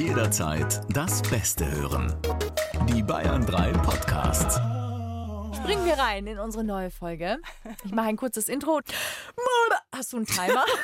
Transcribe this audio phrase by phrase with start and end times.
[0.00, 2.16] Jederzeit das Beste hören.
[2.88, 4.54] Die Bayern 3 Podcasts.
[5.58, 7.36] Springen wir rein in unsere neue Folge.
[7.84, 8.80] Ich mache ein kurzes Intro.
[9.94, 10.64] Hast du einen Timer?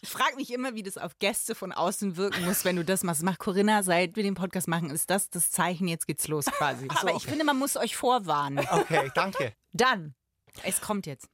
[0.00, 3.04] Ich frage mich immer, wie das auf Gäste von außen wirken muss, wenn du das
[3.04, 3.22] machst.
[3.22, 6.88] Macht Corinna, seit wir den Podcast machen, ist das das Zeichen, jetzt geht's los quasi.
[6.88, 8.66] Aber ich finde, man muss euch vorwarnen.
[8.70, 9.54] Okay, danke.
[9.72, 10.14] Dann.
[10.62, 11.28] Es kommt jetzt.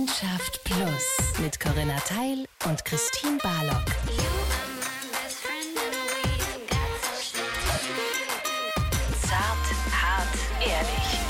[0.00, 3.84] Freundschaft Plus mit Corinna Teil und Christine Barlock.
[9.20, 11.20] Zart, hart, ehrlich.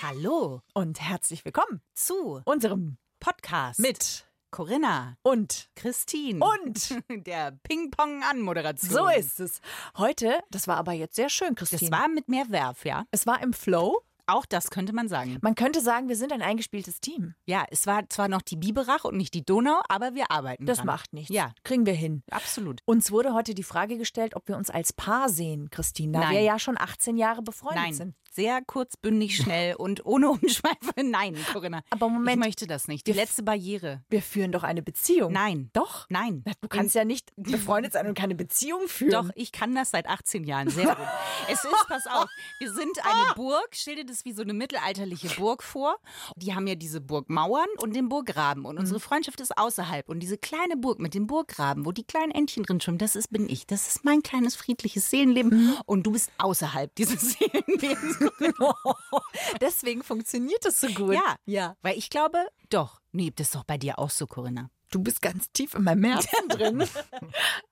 [0.00, 8.92] Hallo Und herzlich willkommen zu unserem Podcast mit Corinna, und Christine und der Ping-Pong-Anmoderation.
[8.92, 9.60] so ist es.
[9.96, 11.90] Heute, das war aber jetzt sehr schön, Christine.
[11.90, 13.04] Das war mit mehr Werf, ja.
[13.10, 14.00] es war im Flow.
[14.30, 15.38] Auch das könnte man sagen.
[15.42, 17.34] Man könnte sagen, wir sind ein eingespieltes Team.
[17.46, 20.78] Ja, es war zwar noch die Biberach und nicht die Donau, aber wir arbeiten Das
[20.78, 20.86] dran.
[20.86, 21.34] macht nichts.
[21.34, 22.22] Ja, Kriegen wir hin.
[22.30, 22.80] absolut.
[22.84, 26.30] Uns wurde heute die Frage gestellt, ob wir uns als Paar sehen, Christine, da Nein.
[26.32, 28.14] wir ja schon 18 Jahre befreundet Nein, sind.
[28.32, 30.92] sehr kurzbündig, schnell und ohne Umschweife.
[31.02, 31.82] Nein, Corinna.
[31.90, 32.36] Aber Moment.
[32.38, 33.06] Ich möchte das nicht.
[33.06, 34.02] Die letzte Barriere.
[34.08, 35.32] Wir führen doch eine Beziehung.
[35.32, 35.70] Nein.
[35.72, 36.06] Doch?
[36.08, 36.44] Nein.
[36.60, 39.10] Du kannst ja nicht befreundet sein und keine Beziehung führen.
[39.12, 40.68] Doch, ich kann das seit 18 Jahren.
[40.70, 41.06] Sehr gut.
[41.48, 42.26] Es ist, pass auf,
[42.60, 45.96] wir sind eine Burg, stell dir das wie so eine mittelalterliche Burg vor.
[46.36, 48.64] Die haben ja diese Burgmauern und den Burggraben.
[48.64, 50.08] Und unsere Freundschaft ist außerhalb.
[50.08, 53.30] Und diese kleine Burg mit dem Burggraben, wo die kleinen Entchen drin schwimmen, das ist,
[53.30, 53.66] bin ich.
[53.66, 55.76] Das ist mein kleines friedliches Seelenleben.
[55.86, 58.18] Und du bist außerhalb dieses Seelenlebens.
[59.60, 61.14] Deswegen funktioniert das so gut.
[61.14, 61.36] Ja.
[61.46, 61.76] Ja.
[61.82, 63.00] Weil ich glaube, doch.
[63.12, 64.70] Nee, das ist doch bei dir auch so, Corinna.
[64.90, 66.84] Du bist ganz tief in meinem Herzen drin.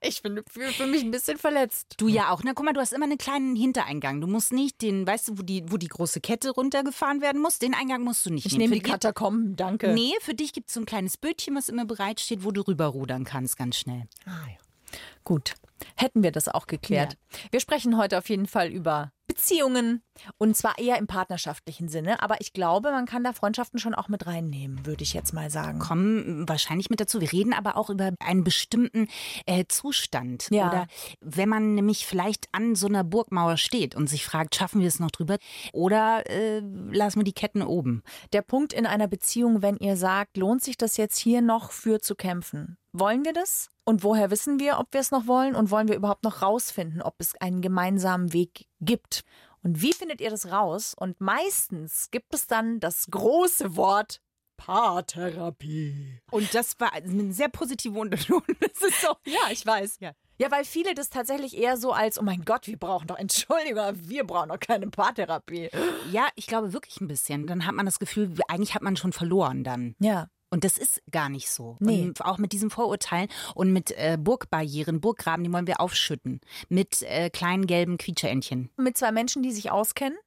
[0.01, 1.95] Ich bin für, für mich ein bisschen verletzt.
[1.97, 2.41] Du ja auch.
[2.43, 4.21] Na, guck mal, du hast immer einen kleinen Hintereingang.
[4.21, 7.59] Du musst nicht den, weißt du, wo die, wo die große Kette runtergefahren werden muss,
[7.59, 8.69] den Eingang musst du nicht Ich nehmen.
[8.71, 9.93] nehme Für die Katakomben, danke.
[9.93, 13.25] Nee, für dich gibt es so ein kleines Bötchen, was immer bereitsteht, wo du rüberrudern
[13.25, 14.07] kannst, ganz schnell.
[14.25, 14.97] Ah, ja.
[15.25, 15.53] Gut,
[15.95, 17.17] hätten wir das auch geklärt.
[17.51, 20.01] Wir sprechen heute auf jeden Fall über Beziehungen
[20.37, 24.09] und zwar eher im partnerschaftlichen Sinne, aber ich glaube, man kann da Freundschaften schon auch
[24.09, 25.79] mit reinnehmen, würde ich jetzt mal sagen.
[25.79, 27.21] Kommen wahrscheinlich mit dazu.
[27.21, 29.07] Wir reden aber auch über einen bestimmten
[29.45, 30.47] äh, Zustand.
[30.51, 30.67] Ja.
[30.67, 30.87] Oder
[31.21, 34.99] wenn man nämlich vielleicht an so einer Burgmauer steht und sich fragt, schaffen wir es
[34.99, 35.37] noch drüber?
[35.73, 38.03] Oder äh, lassen wir die Ketten oben?
[38.33, 41.99] Der Punkt in einer Beziehung, wenn ihr sagt, lohnt sich das jetzt hier noch für
[41.99, 42.77] zu kämpfen?
[42.91, 43.69] Wollen wir das?
[43.85, 45.55] Und woher wissen wir, ob wir es noch wollen?
[45.55, 49.23] Und wollen wir überhaupt noch rausfinden, ob es einen gemeinsamen Weg gibt?
[49.63, 50.93] Und wie findet ihr das raus?
[50.97, 54.21] Und meistens gibt es dann das große Wort
[54.57, 56.19] Paartherapie.
[56.31, 58.41] Und das war ein sehr positiver Unterton.
[58.59, 59.15] Das ist so.
[59.25, 59.97] Ja, ich weiß.
[59.99, 60.11] Ja.
[60.37, 63.93] Ja, weil viele das tatsächlich eher so als, oh mein Gott, wir brauchen doch, Entschuldigung,
[63.93, 65.69] wir brauchen doch keine Paartherapie.
[66.11, 67.47] Ja, ich glaube wirklich ein bisschen.
[67.47, 69.95] Dann hat man das Gefühl, eigentlich hat man schon verloren dann.
[69.99, 70.27] Ja.
[70.49, 71.77] Und das ist gar nicht so.
[71.79, 72.03] Nee.
[72.03, 76.41] Und auch mit diesen Vorurteilen und mit äh, Burgbarrieren, Burggraben, die wollen wir aufschütten.
[76.69, 78.69] Mit äh, kleinen gelben Quietscheentchen.
[78.77, 80.17] Mit zwei Menschen, die sich auskennen.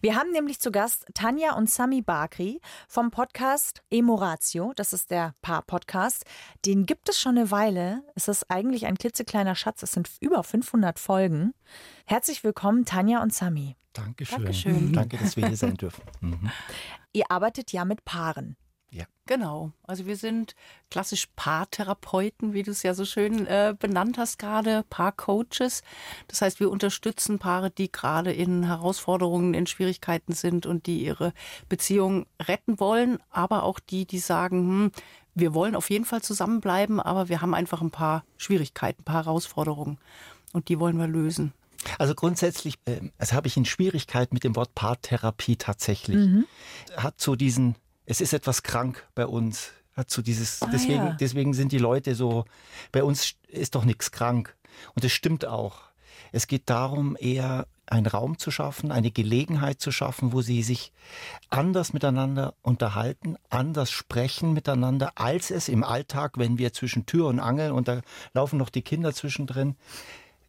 [0.00, 4.72] Wir haben nämlich zu Gast Tanja und Sami Bakri vom Podcast Emoratio.
[4.76, 6.24] Das ist der Paar-Podcast.
[6.64, 8.02] Den gibt es schon eine Weile.
[8.14, 9.82] Es ist eigentlich ein klitzekleiner Schatz.
[9.82, 11.54] Es sind über 500 Folgen.
[12.06, 13.76] Herzlich willkommen, Tanja und Sami.
[13.92, 14.38] Dankeschön.
[14.38, 14.92] Dankeschön.
[14.92, 16.02] Danke, dass wir hier sein dürfen.
[16.20, 16.50] Mhm.
[17.12, 18.56] Ihr arbeitet ja mit Paaren.
[18.90, 19.04] Ja.
[19.26, 19.72] Genau.
[19.82, 20.54] Also wir sind
[20.90, 25.82] klassisch Paartherapeuten, wie du es ja so schön äh, benannt hast gerade, Paarcoaches.
[26.28, 31.34] Das heißt, wir unterstützen Paare, die gerade in Herausforderungen, in Schwierigkeiten sind und die ihre
[31.68, 34.92] Beziehung retten wollen, aber auch die, die sagen, hm,
[35.34, 39.26] wir wollen auf jeden Fall zusammenbleiben, aber wir haben einfach ein paar Schwierigkeiten, ein paar
[39.26, 39.98] Herausforderungen
[40.52, 41.52] und die wollen wir lösen.
[41.98, 46.16] Also grundsätzlich, ähm, also habe ich eine Schwierigkeit mit dem Wort Paartherapie tatsächlich.
[46.16, 46.46] Mhm.
[46.96, 47.76] Hat so diesen,
[48.08, 49.70] es ist etwas krank bei uns.
[49.94, 51.16] Hat so dieses, deswegen, Ah, ja.
[51.20, 52.44] deswegen sind die Leute so,
[52.92, 54.56] bei uns ist doch nichts krank.
[54.94, 55.80] Und es stimmt auch.
[56.32, 60.92] Es geht darum, eher einen Raum zu schaffen, eine Gelegenheit zu schaffen, wo sie sich
[61.50, 67.40] anders miteinander unterhalten, anders sprechen miteinander, als es im Alltag, wenn wir zwischen Tür und
[67.40, 68.00] Angel und da
[68.34, 69.76] laufen noch die Kinder zwischendrin,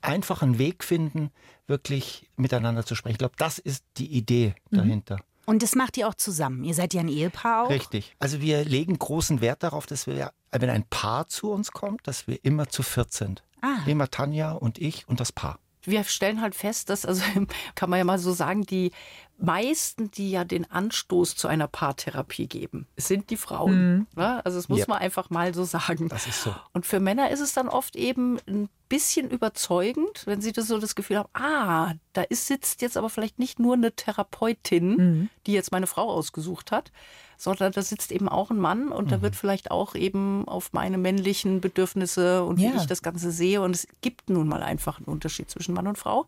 [0.01, 1.31] einfach einen Weg finden,
[1.67, 3.15] wirklich miteinander zu sprechen.
[3.15, 5.19] Ich glaube, das ist die Idee dahinter.
[5.49, 6.63] Und das macht ihr auch zusammen.
[6.63, 7.69] Ihr seid ja ein Ehepaar auch.
[7.71, 8.15] Richtig.
[8.19, 12.27] Also wir legen großen Wert darauf, dass wir, wenn ein Paar zu uns kommt, dass
[12.27, 13.41] wir immer zu viert sind.
[13.61, 13.79] Ah.
[13.87, 15.57] Immer Tanja und ich und das Paar.
[15.81, 17.23] wir stellen halt fest, dass, also
[17.73, 18.91] kann man ja mal so sagen, die
[19.41, 23.95] meisten, die ja den Anstoß zu einer Paartherapie geben, sind die Frauen.
[23.95, 24.07] Mhm.
[24.17, 24.87] Ja, also das muss Yep.
[24.89, 26.09] man einfach mal so sagen.
[26.09, 26.53] Das ist so.
[26.73, 30.79] Und für Männer ist es dann oft eben ein bisschen überzeugend, wenn sie das so
[30.79, 35.53] das Gefühl haben, ah, da ist, sitzt jetzt aber vielleicht nicht nur eine Therapeutin, die
[35.53, 36.91] jetzt meine Frau ausgesucht hat,
[37.37, 40.97] sondern da sitzt eben auch ein Mann und da wird vielleicht auch eben auf meine
[40.97, 42.73] männlichen Bedürfnisse und Ja.
[42.73, 43.61] wie ich das Ganze sehe.
[43.61, 46.25] Und es gibt nun mal einfach einen Unterschied zwischen Mann und Frau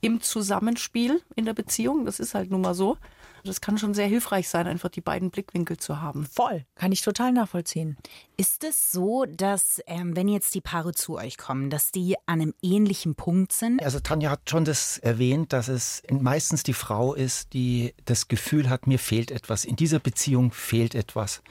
[0.00, 2.04] im Zusammenspiel in der Beziehung.
[2.04, 2.96] Das ist halt nun mal so.
[3.44, 6.26] Das kann schon sehr hilfreich sein, einfach die beiden Blickwinkel zu haben.
[6.26, 6.64] Voll.
[6.74, 7.96] Kann ich total nachvollziehen.
[8.36, 12.40] Ist es so, dass, ähm, wenn jetzt die Paare zu euch kommen, dass die an
[12.40, 13.82] einem ähnlichen Punkt sind?
[13.82, 18.70] Also Tanja hat schon das erwähnt, dass es meistens die Frau ist, die das Gefühl
[18.70, 19.64] hat, mir fehlt etwas.
[19.64, 21.42] In dieser Beziehung fehlt etwas.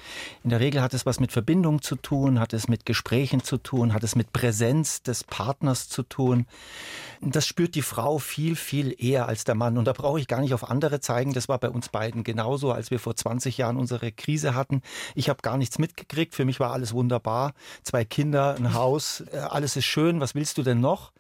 [0.44, 3.58] In der Regel hat es was mit Verbindung zu tun, hat es mit Gesprächen zu
[3.58, 6.48] tun, hat es mit Präsenz des Partners zu tun.
[7.22, 9.78] Das spürt die Frau viel, viel eher als der Mann.
[9.78, 11.34] Und da brauche ich gar nicht auf andere zeigen.
[11.34, 14.82] Das war bei uns beiden genauso, als wir vor 20 Jahren unsere Krise hatten.
[15.16, 16.36] Ich habe gar nichts mitgekriegt.
[16.36, 17.54] Für mich war alles wunderbar.
[17.84, 20.20] Zwei Kinder, ein Haus, äh, alles ist schön.
[20.20, 21.14] Was willst du denn noch?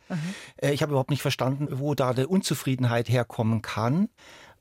[0.58, 4.10] Äh, Ich habe überhaupt nicht verstanden, wo da die Unzufriedenheit herkommen kann.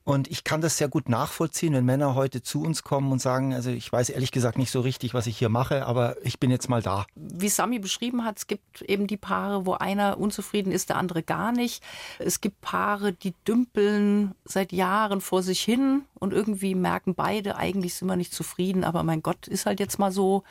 [0.03, 3.53] Und ich kann das sehr gut nachvollziehen, wenn Männer heute zu uns kommen und sagen,
[3.53, 6.49] also ich weiß ehrlich gesagt nicht so richtig, was ich hier mache, aber ich bin
[6.49, 7.05] jetzt mal da.
[7.15, 11.21] wie Sami beschrieben hat, es gibt eben die Paare, wo einer unzufrieden ist, der andere
[11.21, 11.83] gar nicht.
[12.17, 17.95] Es gibt Paare, die dümpeln seit Jahren vor sich hin und irgendwie merken beide, eigentlich
[17.95, 20.43] sind wir nicht zufrieden, aber mein Gott, ist halt jetzt mal so.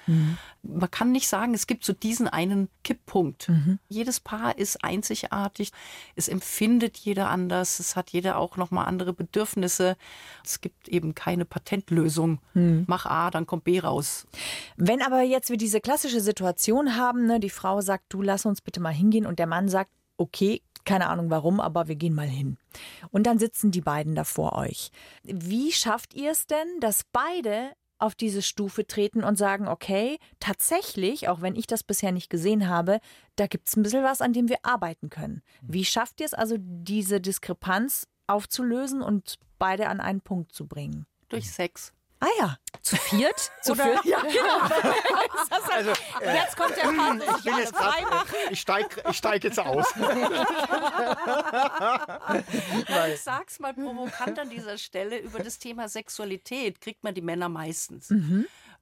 [0.63, 3.51] Man kann nicht sagen, es gibt so diesen einen Kipppunkt.
[3.89, 5.73] Jedes Paar ist einzigartig.
[6.17, 7.79] Es empfindet jeder anders.
[7.81, 9.97] Es hat jeder auch nochmal andere Bedürfnisse.
[10.45, 12.41] Es gibt eben keine Patentlösung.
[12.87, 14.27] Mach A, dann kommt B raus.
[14.77, 18.61] Wenn aber jetzt wir diese klassische Situation haben, ne, die Frau sagt, du lass uns
[18.61, 22.27] bitte mal hingehen und der Mann sagt, okay, keine Ahnung warum, aber wir gehen mal
[22.27, 22.57] hin.
[23.11, 24.91] Und dann sitzen die beiden da vor euch.
[25.23, 31.29] Wie schafft ihr es denn, dass beide auf diese Stufe treten und sagen, okay, tatsächlich,
[31.29, 33.01] auch wenn ich das bisher nicht gesehen habe,
[33.37, 35.43] da gibt es ein bisschen was, an dem wir arbeiten können.
[35.61, 41.07] Wie schafft ihr es also, diese Diskrepanz aufzulösen und beide an einen Punkt zu bringen?
[41.29, 41.93] Durch Sex.
[42.21, 43.53] Ah ja, Zu viert?
[43.63, 43.85] zu Oder?
[43.85, 44.05] viert?
[44.05, 44.61] Ja, genau.
[45.71, 45.91] Also,
[46.25, 48.35] Jetzt kommt der Part, der sich alle frei macht.
[48.51, 49.87] ich steige ich steig jetzt aus.
[53.13, 57.49] Ich sag's mal provokant an dieser Stelle, über das Thema Sexualität kriegt man die Männer
[57.49, 58.13] meistens.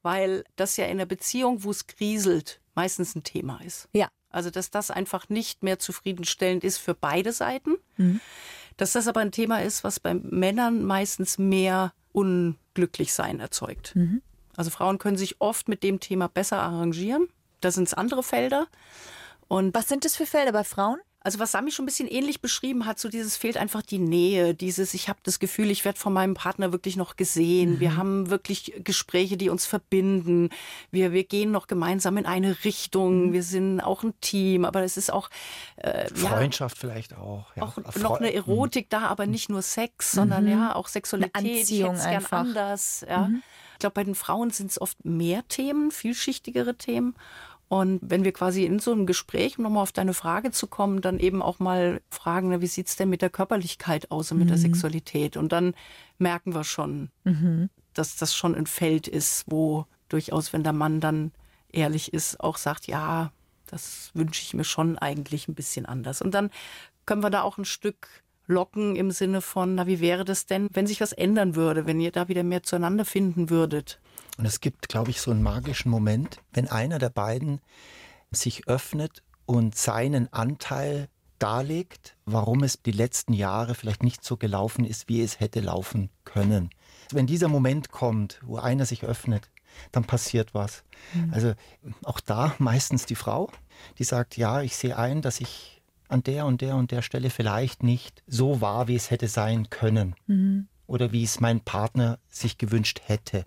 [0.02, 3.88] Weil das ja in einer Beziehung, wo es kriselt, meistens ein Thema ist.
[3.92, 4.08] Ja.
[4.30, 7.76] Also, dass das einfach nicht mehr zufriedenstellend ist für beide Seiten.
[8.76, 13.94] Dass das aber ein Thema ist, was bei Männern meistens mehr Unglücklichsein erzeugt.
[14.56, 17.28] Also Frauen können sich oft mit dem Thema besser arrangieren.
[17.60, 18.68] Da sind es andere Felder.
[19.48, 20.98] Und Was sind das für Felder bei Frauen?
[21.26, 24.54] Also was Sami schon ein bisschen ähnlich beschrieben hat, so dieses fehlt einfach die Nähe,
[24.54, 27.80] dieses ich habe das Gefühl, ich werde von meinem Partner wirklich noch gesehen.
[27.80, 30.50] Wir haben wirklich Gespräche, die uns verbinden.
[30.92, 33.32] Wir, wir gehen noch gemeinsam in eine Richtung.
[33.32, 35.28] Wir sind auch ein Team, aber es ist auch
[35.78, 37.46] äh, ja, Freundschaft vielleicht auch.
[37.56, 37.64] Ja.
[37.64, 41.34] auch Fre- noch eine Erotik da, aber nicht nur Sex, sondern ja auch Sexualität.
[41.34, 42.38] Eine Anziehung ich hätt's gern einfach.
[42.38, 43.04] anders.
[43.08, 43.30] Ja.
[43.72, 47.16] Ich glaube, bei den Frauen sind es oft mehr Themen, vielschichtigere Themen.
[47.68, 51.00] Und wenn wir quasi in so einem Gespräch, um nochmal auf deine Frage zu kommen,
[51.00, 54.50] dann eben auch mal fragen, na, wie sieht's denn mit der Körperlichkeit aus und mit
[54.50, 55.36] der Sexualität?
[55.36, 55.74] Und dann
[56.18, 57.10] merken wir schon,
[57.92, 61.32] dass das schon ein Feld ist, wo durchaus, wenn der Mann dann
[61.72, 63.32] ehrlich ist, auch sagt, ja,
[63.66, 66.22] das wünsche ich mir schon eigentlich ein bisschen anders.
[66.22, 66.50] Und dann
[67.04, 68.08] können wir da auch ein Stück
[68.46, 72.00] locken im Sinne von, na, wie wäre das denn, wenn sich was ändern würde, wenn
[72.00, 73.98] ihr da wieder mehr zueinander finden würdet?
[74.36, 77.60] Und es gibt, glaube ich, so einen magischen Moment, wenn einer der beiden
[78.30, 81.08] sich öffnet und seinen Anteil
[81.38, 86.10] darlegt, warum es die letzten Jahre vielleicht nicht so gelaufen ist, wie es hätte laufen
[86.24, 86.70] können.
[87.12, 89.50] Wenn dieser Moment kommt, wo einer sich öffnet,
[89.92, 90.84] dann passiert was.
[91.30, 91.52] Also
[92.04, 93.50] auch da meistens die Frau,
[93.98, 97.30] die sagt, ja, ich sehe ein, dass ich an der und der und der Stelle
[97.30, 100.14] vielleicht nicht so war, wie es hätte sein können
[100.86, 103.46] oder wie es mein Partner sich gewünscht hätte.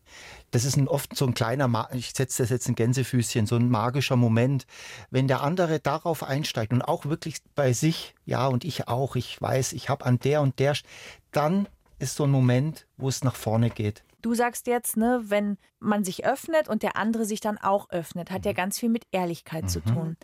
[0.51, 3.69] Das ist ein, oft so ein kleiner, ich setze das jetzt ein Gänsefüßchen, so ein
[3.69, 4.65] magischer Moment,
[5.09, 9.41] wenn der andere darauf einsteigt und auch wirklich bei sich, ja und ich auch, ich
[9.41, 10.75] weiß, ich habe an der und der,
[11.31, 11.67] dann
[11.99, 14.03] ist so ein Moment, wo es nach vorne geht.
[14.21, 18.29] Du sagst jetzt, ne, wenn man sich öffnet und der andere sich dann auch öffnet,
[18.29, 18.33] Mhm.
[18.33, 20.17] hat ja ganz viel mit Ehrlichkeit zu tun.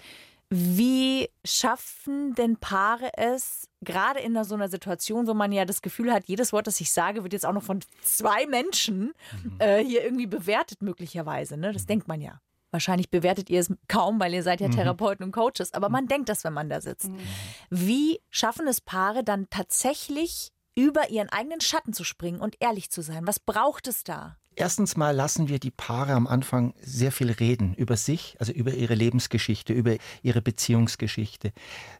[0.49, 6.13] Wie schaffen denn Paare es, gerade in so einer Situation, wo man ja das Gefühl
[6.13, 9.55] hat, jedes Wort, das ich sage, wird jetzt auch noch von zwei Menschen Mhm.
[9.59, 11.57] äh, hier irgendwie bewertet, möglicherweise.
[11.57, 11.73] Ne?
[11.73, 12.39] Das denkt man ja.
[12.71, 14.67] Wahrscheinlich bewertet ihr es kaum, weil ihr seid Mhm.
[14.67, 17.09] ja Therapeuten und Coaches, aber man denkt das, wenn man da sitzt.
[17.69, 23.01] Wie schaffen es Paare dann tatsächlich über ihren eigenen Schatten zu springen und ehrlich zu
[23.01, 23.25] sein?
[23.25, 24.37] Was braucht es da?
[24.57, 28.73] Erstens mal lassen wir die Paare am Anfang sehr viel reden über sich, also über
[28.73, 31.51] ihre Lebensgeschichte, über ihre Beziehungsgeschichte.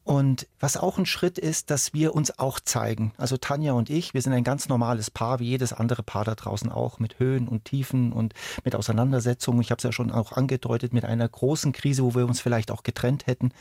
[0.05, 3.11] Und was auch ein Schritt ist, dass wir uns auch zeigen.
[3.17, 6.35] Also Tanja und ich, wir sind ein ganz normales Paar, wie jedes andere Paar da
[6.35, 8.33] draußen auch, mit Höhen und Tiefen und
[8.63, 9.59] mit Auseinandersetzungen.
[9.59, 12.71] Ich habe es ja schon auch angedeutet, mit einer großen Krise, wo wir uns vielleicht
[12.71, 13.51] auch getrennt hätten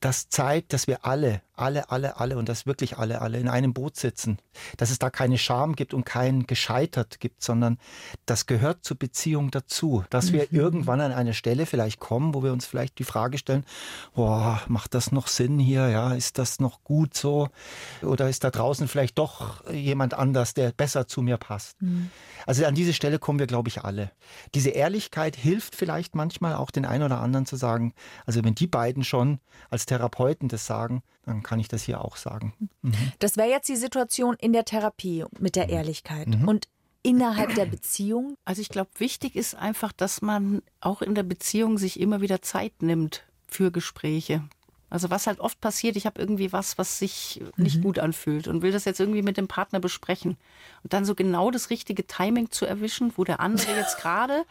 [0.00, 3.74] das zeigt, dass wir alle, alle, alle, alle und das wirklich alle, alle in einem
[3.74, 4.38] Boot sitzen.
[4.76, 7.78] Dass es da keine Scham gibt und kein Gescheitert gibt, sondern
[8.26, 10.04] das gehört zur Beziehung dazu.
[10.10, 10.56] Dass wir mhm.
[10.56, 13.64] irgendwann an eine Stelle vielleicht kommen, wo wir uns vielleicht die Frage stellen,
[14.14, 15.88] boah, macht das noch Sinn hier?
[15.88, 17.48] Ja, ist das noch gut so?
[18.02, 21.82] Oder ist da draußen vielleicht doch jemand anders, der besser zu mir passt?
[21.82, 22.10] Mhm.
[22.46, 24.12] Also an diese Stelle kommen wir, glaube ich, alle.
[24.54, 27.94] Diese Ehrlichkeit hilft vielleicht manchmal auch den einen oder anderen zu sagen,
[28.26, 29.40] also wenn die beiden schon
[29.70, 32.54] als Therapeuten das sagen, dann kann ich das hier auch sagen.
[32.82, 32.94] Mhm.
[33.18, 35.72] Das wäre jetzt die Situation in der Therapie mit der mhm.
[35.72, 36.28] Ehrlichkeit.
[36.28, 36.46] Mhm.
[36.46, 36.68] Und
[37.02, 38.36] innerhalb der Beziehung?
[38.44, 42.42] Also ich glaube, wichtig ist einfach, dass man auch in der Beziehung sich immer wieder
[42.42, 44.44] Zeit nimmt für Gespräche.
[44.90, 47.82] Also was halt oft passiert, ich habe irgendwie was, was sich nicht mhm.
[47.82, 50.36] gut anfühlt und will das jetzt irgendwie mit dem Partner besprechen.
[50.82, 54.44] Und dann so genau das richtige Timing zu erwischen, wo der andere jetzt gerade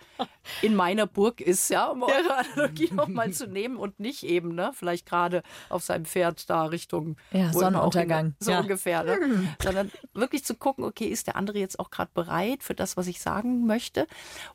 [0.61, 4.71] in meiner Burg ist, ja, um eure Analogie nochmal zu nehmen und nicht eben, ne,
[4.73, 8.35] vielleicht gerade auf seinem Pferd da Richtung ja, Sonnenuntergang.
[8.39, 8.59] so ja.
[8.59, 9.17] ungefähr, ne?
[9.63, 13.07] Sondern wirklich zu gucken, okay, ist der andere jetzt auch gerade bereit für das, was
[13.07, 14.07] ich sagen möchte?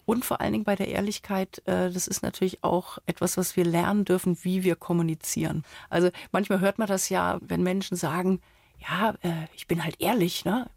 [0.05, 3.65] Und vor allen Dingen bei der Ehrlichkeit, äh, das ist natürlich auch etwas, was wir
[3.65, 5.65] lernen dürfen, wie wir kommunizieren.
[5.91, 8.41] Also manchmal hört man das ja, wenn Menschen sagen,
[8.79, 10.69] ja, äh, ich bin halt ehrlich, ne?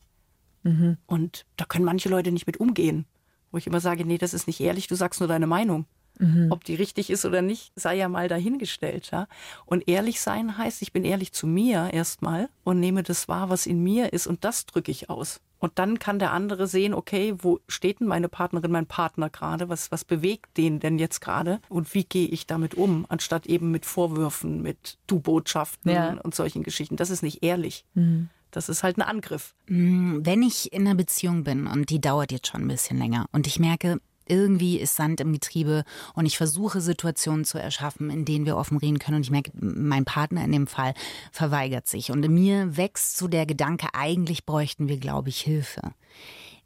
[0.63, 0.97] Mhm.
[1.05, 3.05] Und da können manche Leute nicht mit umgehen.
[3.51, 5.85] Wo ich immer sage, nee, das ist nicht ehrlich, du sagst nur deine Meinung.
[6.19, 6.51] Mhm.
[6.51, 9.09] Ob die richtig ist oder nicht, sei ja mal dahingestellt.
[9.11, 9.27] Ja?
[9.65, 13.65] Und ehrlich sein heißt, ich bin ehrlich zu mir erstmal und nehme das wahr, was
[13.65, 15.41] in mir ist und das drücke ich aus.
[15.59, 19.69] Und dann kann der andere sehen, okay, wo steht denn meine Partnerin, mein Partner gerade?
[19.69, 21.59] Was, was bewegt den denn jetzt gerade?
[21.69, 26.19] Und wie gehe ich damit um, anstatt eben mit Vorwürfen, mit Du-Botschaften ja.
[26.21, 26.97] und solchen Geschichten?
[26.97, 27.85] Das ist nicht ehrlich.
[27.93, 28.29] Mhm.
[28.51, 29.55] Das ist halt ein Angriff.
[29.67, 33.25] Mm, wenn ich in einer Beziehung bin und die dauert jetzt schon ein bisschen länger
[33.31, 38.25] und ich merke, irgendwie ist Sand im Getriebe und ich versuche Situationen zu erschaffen, in
[38.25, 40.93] denen wir offen reden können und ich merke, mein Partner in dem Fall
[41.31, 45.93] verweigert sich und in mir wächst so der Gedanke, eigentlich bräuchten wir, glaube ich, Hilfe.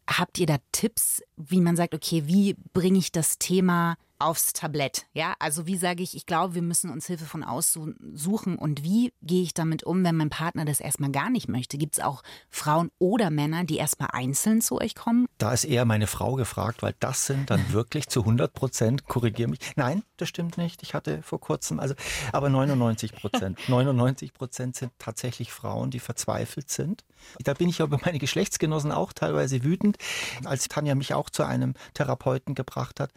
[0.07, 5.05] Habt ihr da Tipps, wie man sagt, okay, wie bringe ich das Thema aufs Tablett.
[5.13, 8.83] Ja, also wie sage ich, ich glaube, wir müssen uns Hilfe von außen suchen und
[8.83, 11.77] wie gehe ich damit um, wenn mein Partner das erstmal gar nicht möchte?
[11.77, 15.27] Gibt es auch Frauen oder Männer, die erstmal einzeln zu euch kommen?
[15.37, 19.49] Da ist eher meine Frau gefragt, weil das sind dann wirklich zu 100 Prozent, korrigiere
[19.49, 19.59] mich.
[19.75, 20.83] Nein, das stimmt nicht.
[20.83, 21.95] Ich hatte vor kurzem, also,
[22.33, 23.57] aber 99 Prozent.
[23.69, 27.05] 99 Prozent sind tatsächlich Frauen, die verzweifelt sind.
[27.43, 29.97] Da bin ich über meine Geschlechtsgenossen auch teilweise wütend.
[30.43, 33.11] Als Tanja mich auch zu einem Therapeuten gebracht hat,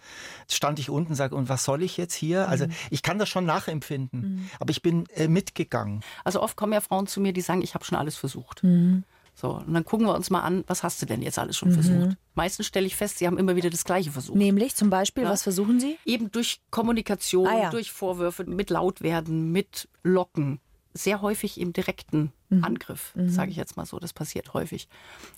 [0.48, 2.48] stand ich unten und sage, und was soll ich jetzt hier?
[2.48, 2.72] Also mhm.
[2.90, 4.50] ich kann das schon nachempfinden, mhm.
[4.60, 6.02] aber ich bin äh, mitgegangen.
[6.24, 8.62] Also oft kommen ja Frauen zu mir, die sagen, ich habe schon alles versucht.
[8.62, 9.04] Mhm.
[9.34, 11.70] So, und dann gucken wir uns mal an, was hast du denn jetzt alles schon
[11.70, 11.74] mhm.
[11.74, 12.16] versucht?
[12.34, 14.36] Meistens stelle ich fest, sie haben immer wieder das Gleiche versucht.
[14.36, 15.30] Nämlich zum Beispiel, ja?
[15.30, 15.98] was versuchen sie?
[16.04, 17.70] Eben durch Kommunikation, ah, ja.
[17.70, 20.60] durch Vorwürfe, mit Lautwerden, mit Locken.
[20.94, 22.64] Sehr häufig im direkten mhm.
[22.64, 23.30] Angriff, mhm.
[23.30, 23.98] sage ich jetzt mal so.
[23.98, 24.88] Das passiert häufig.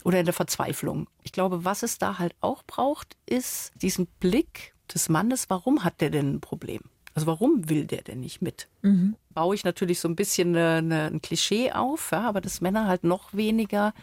[0.02, 1.08] Oder in der Verzweiflung.
[1.23, 6.00] Ich glaube, was es da halt auch braucht, ist diesen Blick des Mannes, warum hat
[6.00, 6.81] der denn ein Problem?
[7.14, 8.69] Also warum will der denn nicht mit?
[8.83, 9.14] Mhm.
[9.33, 12.87] Baue ich natürlich so ein bisschen eine, eine, ein Klischee auf, ja, aber dass Männer
[12.87, 13.95] halt noch weniger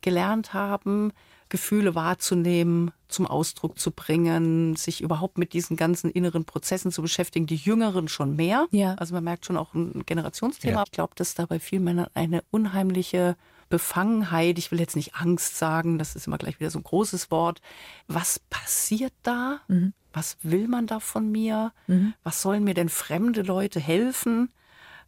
[0.00, 1.12] gelernt haben,
[1.48, 7.46] Gefühle wahrzunehmen, zum Ausdruck zu bringen, sich überhaupt mit diesen ganzen inneren Prozessen zu beschäftigen.
[7.46, 8.68] Die Jüngeren schon mehr.
[8.70, 8.94] Ja.
[8.94, 10.76] Also man merkt schon auch ein Generationsthema.
[10.76, 10.82] Ja.
[10.84, 13.36] Ich glaube, dass da bei vielen Männern eine unheimliche
[13.70, 17.30] Befangenheit, ich will jetzt nicht Angst sagen, das ist immer gleich wieder so ein großes
[17.30, 17.62] Wort.
[18.08, 19.60] Was passiert da?
[19.68, 19.94] Mhm.
[20.12, 21.72] Was will man da von mir?
[21.86, 22.12] Mhm.
[22.22, 24.52] Was sollen mir denn fremde Leute helfen?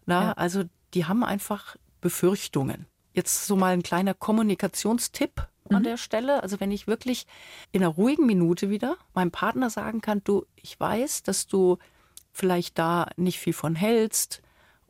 [0.07, 0.33] Na, ja.
[0.33, 0.63] also
[0.95, 2.87] die haben einfach Befürchtungen.
[3.13, 5.77] Jetzt so mal ein kleiner Kommunikationstipp mhm.
[5.77, 6.43] an der Stelle.
[6.43, 7.27] Also wenn ich wirklich
[7.73, 11.79] in einer ruhigen Minute wieder meinem Partner sagen kann, du, ich weiß, dass du
[12.33, 14.41] vielleicht da nicht viel von hältst,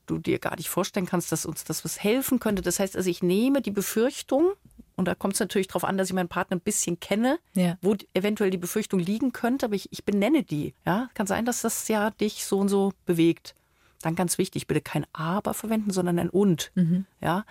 [0.06, 2.62] du dir gar nicht vorstellen kannst, dass uns das was helfen könnte.
[2.62, 4.52] Das heißt also, ich nehme die Befürchtung,
[4.96, 7.78] und da kommt es natürlich darauf an, dass ich meinen Partner ein bisschen kenne, ja.
[7.80, 10.74] wo eventuell die Befürchtung liegen könnte, aber ich, ich benenne die.
[10.86, 13.54] Ja, kann sein, dass das ja dich so und so bewegt.
[14.02, 16.72] Dann ganz wichtig, bitte kein Aber verwenden, sondern ein Und.
[16.74, 17.06] Mhm.
[17.20, 17.44] Ja,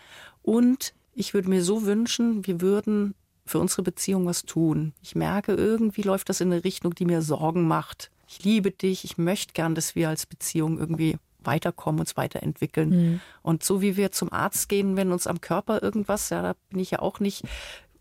[0.43, 3.15] und ich würde mir so wünschen, wir würden
[3.45, 4.93] für unsere Beziehung was tun.
[5.01, 8.11] Ich merke, irgendwie läuft das in eine Richtung, die mir Sorgen macht.
[8.27, 12.89] Ich liebe dich, ich möchte gern, dass wir als Beziehung irgendwie weiterkommen, uns weiterentwickeln.
[12.89, 13.21] Mhm.
[13.41, 16.79] Und so wie wir zum Arzt gehen, wenn uns am Körper irgendwas, ja, da bin
[16.79, 17.43] ich ja auch nicht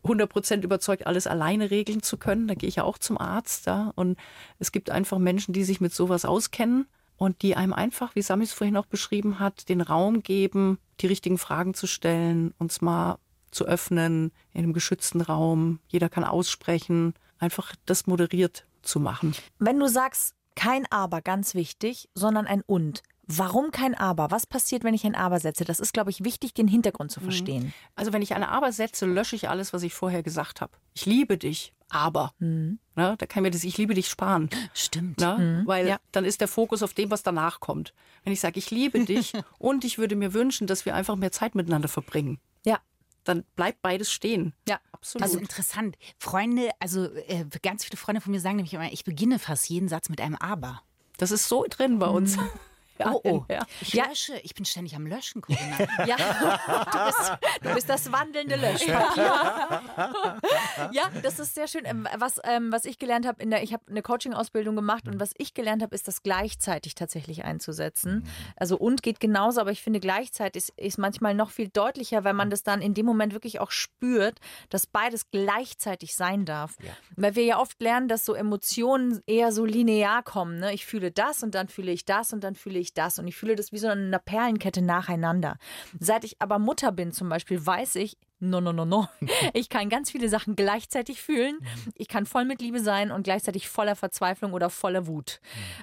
[0.05, 2.49] 100% überzeugt, alles alleine regeln zu können.
[2.49, 3.67] Da gehe ich ja auch zum Arzt.
[3.67, 3.93] Ja.
[3.97, 4.19] Und
[4.59, 8.45] es gibt einfach Menschen, die sich mit sowas auskennen und die einem einfach, wie Sami
[8.45, 13.19] es vorhin auch beschrieben hat, den Raum geben, die richtigen Fragen zu stellen, uns mal
[13.51, 15.81] zu öffnen in einem geschützten Raum.
[15.89, 19.35] Jeder kann aussprechen, einfach das moderiert zu machen.
[19.59, 23.03] Wenn du sagst, kein Aber, ganz wichtig, sondern ein Und.
[23.33, 24.33] Warum kein Aber?
[24.33, 25.65] Was passiert, wenn ich ein Aber setze?
[25.65, 27.25] Das ist, glaube ich, wichtig, den Hintergrund zu mhm.
[27.25, 27.75] verstehen.
[27.95, 30.73] Also wenn ich ein Aber setze, lösche ich alles, was ich vorher gesagt habe.
[30.95, 32.35] Ich liebe dich, aber.
[32.41, 32.81] Mhm.
[32.97, 34.51] Na, da kann mir das Ich liebe dich sparen.
[34.75, 35.21] Stimmt.
[35.21, 35.67] Na, mhm.
[35.67, 35.99] Weil ja.
[36.11, 37.95] dann ist der Fokus auf dem, was danach kommt.
[38.25, 41.33] Wenn ich sage, ich liebe dich und ich würde mir wünschen, dass wir einfach mehr
[41.33, 42.41] Zeit miteinander verbringen.
[42.65, 42.81] Ja
[43.25, 44.55] dann bleibt beides stehen.
[44.67, 45.23] Ja, absolut.
[45.23, 45.97] Also interessant.
[46.19, 49.89] Freunde, also äh, ganz viele Freunde von mir sagen nämlich immer, ich beginne fast jeden
[49.89, 50.83] Satz mit einem Aber.
[51.19, 52.39] Das ist so drin bei uns.
[53.07, 53.15] Mhm.
[53.15, 53.45] Oh, oh.
[53.51, 53.67] Ja.
[53.81, 55.77] Ich lösche, ich bin ständig am Löschen, Corinna.
[56.07, 59.25] ja, du bist, du bist das wandelnde Löschpapier.
[60.93, 61.85] ja, das ist sehr schön.
[61.85, 65.19] Ähm, was, ähm, was ich gelernt habe, in der, ich habe eine Coaching-Ausbildung gemacht und
[65.19, 68.25] was ich gelernt habe, ist das gleichzeitig tatsächlich einzusetzen.
[68.57, 72.35] Also und geht genauso, aber ich finde gleichzeitig ist, ist manchmal noch viel deutlicher, weil
[72.35, 74.39] man das dann in dem Moment wirklich auch spürt,
[74.69, 76.77] dass beides gleichzeitig sein darf.
[76.83, 76.91] Ja.
[77.17, 80.59] Weil wir ja oft lernen, dass so Emotionen eher so linear kommen.
[80.59, 80.75] Ne?
[80.75, 83.27] Ich fühle das und dann fühle ich das und dann fühle ich ich das und
[83.27, 85.57] ich fühle das wie so eine Perlenkette nacheinander.
[85.99, 89.09] Seit ich aber Mutter bin zum Beispiel, weiß ich, no, no, no, no.
[89.55, 91.59] Ich kann ganz viele Sachen gleichzeitig fühlen.
[91.95, 95.41] Ich kann voll mit Liebe sein und gleichzeitig voller Verzweiflung oder voller Wut.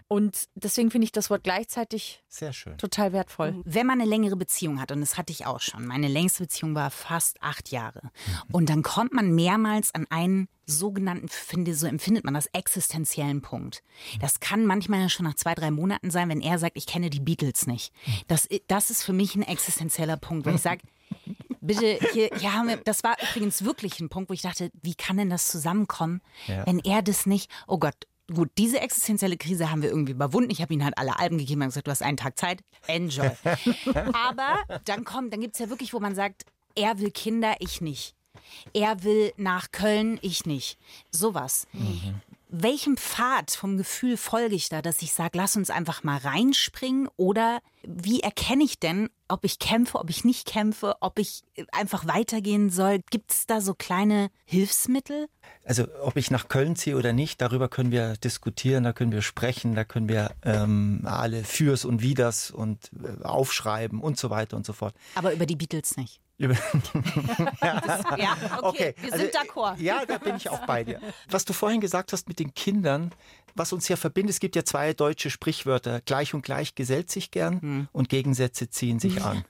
[0.08, 2.78] Und deswegen finde ich das Wort gleichzeitig sehr schön.
[2.78, 3.62] Total wertvoll.
[3.66, 6.76] Wenn man eine längere Beziehung hat, und das hatte ich auch schon, meine längste Beziehung
[6.76, 8.12] war fast acht Jahre.
[8.52, 13.84] Und dann kommt man mehrmals an einen sogenannten, finde, so empfindet man das, existenziellen Punkt.
[14.20, 17.22] Das kann manchmal schon nach zwei, drei Monaten sein, wenn er sagt, ich kenne die
[17.22, 17.94] Beatles nicht.
[18.28, 20.82] Das, das ist für mich ein existenzieller Punkt, wenn ich sage,
[21.62, 25.30] bitte, hier, wir, das war übrigens wirklich ein Punkt, wo ich dachte, wie kann denn
[25.30, 26.66] das zusammenkommen, ja.
[26.66, 27.96] wenn er das nicht, oh Gott,
[28.34, 30.52] gut, diese existenzielle Krise haben wir irgendwie überwunden.
[30.52, 33.32] Ich habe ihm halt alle Alben gegeben und gesagt, du hast einen Tag Zeit, enjoy.
[34.14, 36.44] Aber dann kommt, dann gibt es ja wirklich, wo man sagt,
[36.76, 38.16] er will Kinder, ich nicht.
[38.74, 40.78] Er will nach Köln, ich nicht.
[41.12, 41.68] Sowas.
[41.74, 46.18] Mhm welchem Pfad vom Gefühl folge ich da, dass ich sage, lass uns einfach mal
[46.18, 47.10] reinspringen?
[47.18, 52.08] Oder wie erkenne ich denn, ob ich kämpfe, ob ich nicht kämpfe, ob ich einfach
[52.08, 53.00] weitergehen soll?
[53.10, 55.28] Gibt es da so kleine Hilfsmittel?
[55.66, 59.22] Also ob ich nach Köln ziehe oder nicht, darüber können wir diskutieren, da können wir
[59.22, 64.56] sprechen, da können wir ähm, alle Fürs und Widers und äh, aufschreiben und so weiter
[64.56, 64.96] und so fort.
[65.16, 66.22] Aber über die Beatles nicht.
[66.40, 66.52] ja,
[68.62, 68.96] okay, okay.
[69.02, 69.80] wir sind also, d'accord.
[69.80, 71.02] Ja, da bin ich auch bei dir.
[71.30, 73.12] Was du vorhin gesagt hast mit den Kindern,
[73.58, 77.32] was uns ja verbindet, es gibt ja zwei deutsche Sprichwörter, gleich und gleich gesellt sich
[77.32, 77.88] gern hm.
[77.92, 79.44] und Gegensätze ziehen sich an.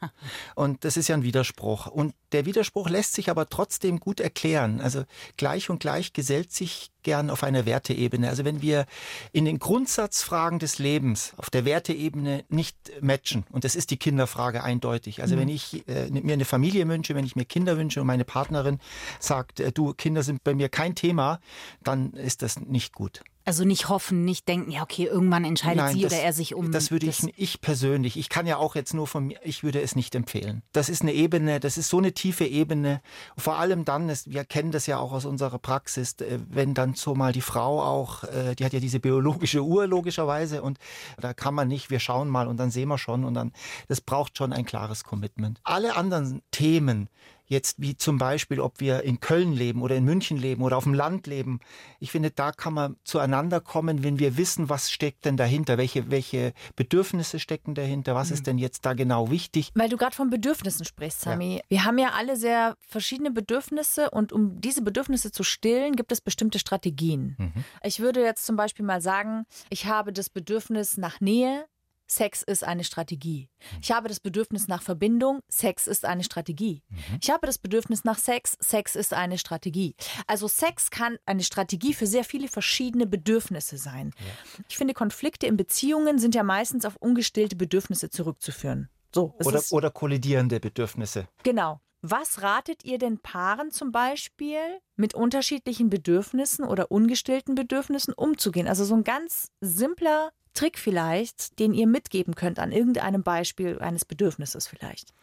[0.56, 1.88] Und das ist ja ein Widerspruch.
[1.88, 4.82] Und der Widerspruch lässt sich aber trotzdem gut erklären.
[4.82, 5.04] Also
[5.38, 8.28] gleich und gleich gesellt sich gern auf einer Werteebene.
[8.28, 8.86] Also wenn wir
[9.32, 14.62] in den Grundsatzfragen des Lebens auf der Werteebene nicht matchen, und das ist die Kinderfrage
[14.64, 15.22] eindeutig.
[15.22, 15.40] Also mhm.
[15.40, 18.80] wenn ich äh, mir eine Familie wünsche, wenn ich mir Kinder wünsche und meine Partnerin
[19.20, 21.40] sagt, äh, du, Kinder sind bei mir kein Thema,
[21.82, 23.22] dann ist das nicht gut.
[23.48, 26.54] Also nicht hoffen, nicht denken, ja okay, irgendwann entscheidet Nein, sie das, oder er sich
[26.54, 26.70] um.
[26.74, 29.80] Das würde ich, ich persönlich, ich kann ja auch jetzt nur von mir, ich würde
[29.80, 30.64] es nicht empfehlen.
[30.74, 33.02] Das ist eine Ebene, das ist so eine tiefe Ebene.
[33.38, 36.18] Vor allem dann, ist, wir kennen das ja auch aus unserer Praxis,
[36.50, 40.62] wenn dann so mal die Frau auch, äh, die hat ja diese biologische Uhr logischerweise
[40.62, 40.78] und
[41.18, 43.54] da kann man nicht, wir schauen mal und dann sehen wir schon und dann,
[43.88, 45.62] das braucht schon ein klares Commitment.
[45.64, 47.08] Alle anderen Themen,
[47.48, 50.84] jetzt wie zum Beispiel, ob wir in Köln leben oder in München leben oder auf
[50.84, 51.60] dem Land leben.
[52.00, 56.12] Ich finde, da kann man zueinander kommen, wenn wir wissen, was steckt denn dahinter, welche,
[56.12, 58.34] welche Bedürfnisse stecken dahinter, was mhm.
[58.34, 59.72] ist denn jetzt da genau wichtig.
[59.76, 61.56] Weil du gerade von Bedürfnissen sprichst, Sami.
[61.56, 61.62] Ja.
[61.70, 66.22] Wir haben ja alle sehr verschiedene Bedürfnisse und um diese Bedürfnisse zu stillen, gibt es
[66.22, 67.36] bestimmte Strategien.
[67.38, 67.64] Mhm.
[67.84, 71.66] Ich würde jetzt zum Beispiel mal sagen, ich habe das Bedürfnis nach Nähe,
[72.08, 73.50] Sex ist eine Strategie.
[73.82, 75.42] Ich habe das Bedürfnis nach Verbindung.
[75.50, 76.84] Sex ist eine Strategie.
[76.90, 77.20] Mhm.
[77.22, 78.58] Ich habe das Bedürfnis nach Sex.
[78.60, 79.96] Sex ist eine Strategie.
[80.26, 84.14] Also Sex kann eine Strategie für sehr viele verschiedene Bedürfnisse sein.
[84.20, 84.64] Ja.
[84.70, 88.90] Ich finde, Konflikte in Beziehungen sind ja meistens auf ungestillte Bedürfnisse zurückzuführen.
[89.14, 91.28] So, oder, oder kollidierende Bedürfnisse.
[91.44, 91.82] Genau.
[92.02, 94.60] Was ratet ihr den Paaren zum Beispiel,
[94.96, 98.68] mit unterschiedlichen Bedürfnissen oder ungestillten Bedürfnissen umzugehen?
[98.68, 104.06] Also so ein ganz simpler Trick vielleicht, den ihr mitgeben könnt an irgendeinem Beispiel eines
[104.06, 105.14] Bedürfnisses vielleicht?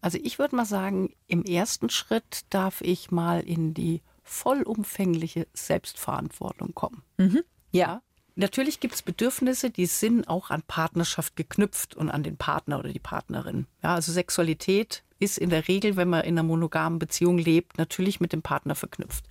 [0.00, 6.74] Also ich würde mal sagen, im ersten Schritt darf ich mal in die vollumfängliche Selbstverantwortung
[6.74, 7.04] kommen.
[7.18, 7.42] Mhm.
[7.70, 8.02] Ja.
[8.34, 12.92] Natürlich gibt es Bedürfnisse, die sind auch an Partnerschaft geknüpft und an den Partner oder
[12.92, 13.66] die Partnerin.
[13.84, 18.18] Ja, also Sexualität ist in der Regel, wenn man in einer monogamen Beziehung lebt, natürlich
[18.18, 19.24] mit dem Partner verknüpft.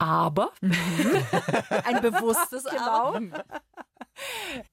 [0.00, 0.50] Aber
[1.84, 3.14] Ein bewusstes Genau.
[3.14, 3.20] Aber.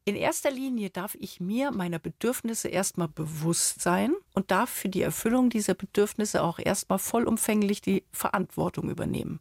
[0.05, 5.01] in erster Linie darf ich mir meiner Bedürfnisse erstmal bewusst sein und darf für die
[5.01, 9.39] Erfüllung dieser Bedürfnisse auch erstmal vollumfänglich die Verantwortung übernehmen.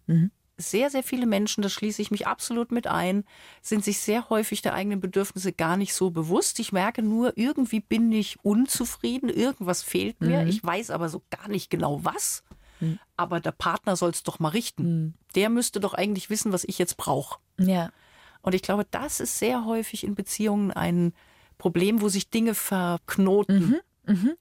[0.58, 3.24] Sehr, sehr viele Menschen, das schließe ich mich absolut mit ein,
[3.62, 6.58] sind sich sehr häufig der eigenen Bedürfnisse gar nicht so bewusst.
[6.60, 10.46] Ich merke nur, irgendwie bin ich unzufrieden, irgendwas fehlt mir.
[10.48, 12.42] Ich weiß aber so gar nicht genau was.
[13.16, 15.14] Aber der Partner soll es doch mal richten.
[15.34, 17.38] Der müsste doch eigentlich wissen, was ich jetzt brauche.
[17.58, 17.90] Ja.
[18.42, 21.12] Und ich glaube, das ist sehr häufig in Beziehungen ein
[21.58, 23.76] Problem, wo sich Dinge verknoten.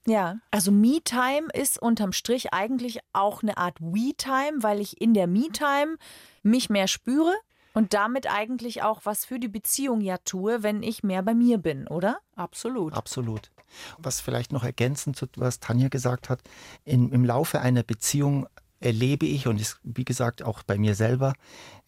[0.06, 5.26] Ja, also Me-Time ist unterm Strich eigentlich auch eine Art We-Time, weil ich in der
[5.26, 5.96] Me-Time
[6.44, 7.34] mich mehr spüre
[7.76, 11.58] und damit eigentlich auch was für die Beziehung ja tue, wenn ich mehr bei mir
[11.58, 12.20] bin, oder?
[12.34, 12.94] Absolut.
[12.94, 13.50] Absolut.
[13.98, 16.40] Was vielleicht noch ergänzend zu was Tanja gesagt hat,
[16.86, 18.46] in, im Laufe einer Beziehung
[18.80, 21.34] erlebe ich und ist, wie gesagt auch bei mir selber,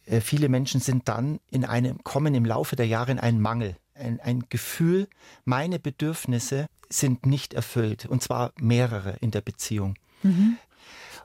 [0.05, 3.75] äh, viele Menschen sind dann in einem, kommen im Laufe der Jahre in einen Mangel,
[3.95, 5.09] ein, ein Gefühl,
[5.47, 9.95] meine Bedürfnisse sind nicht erfüllt und zwar mehrere in der Beziehung.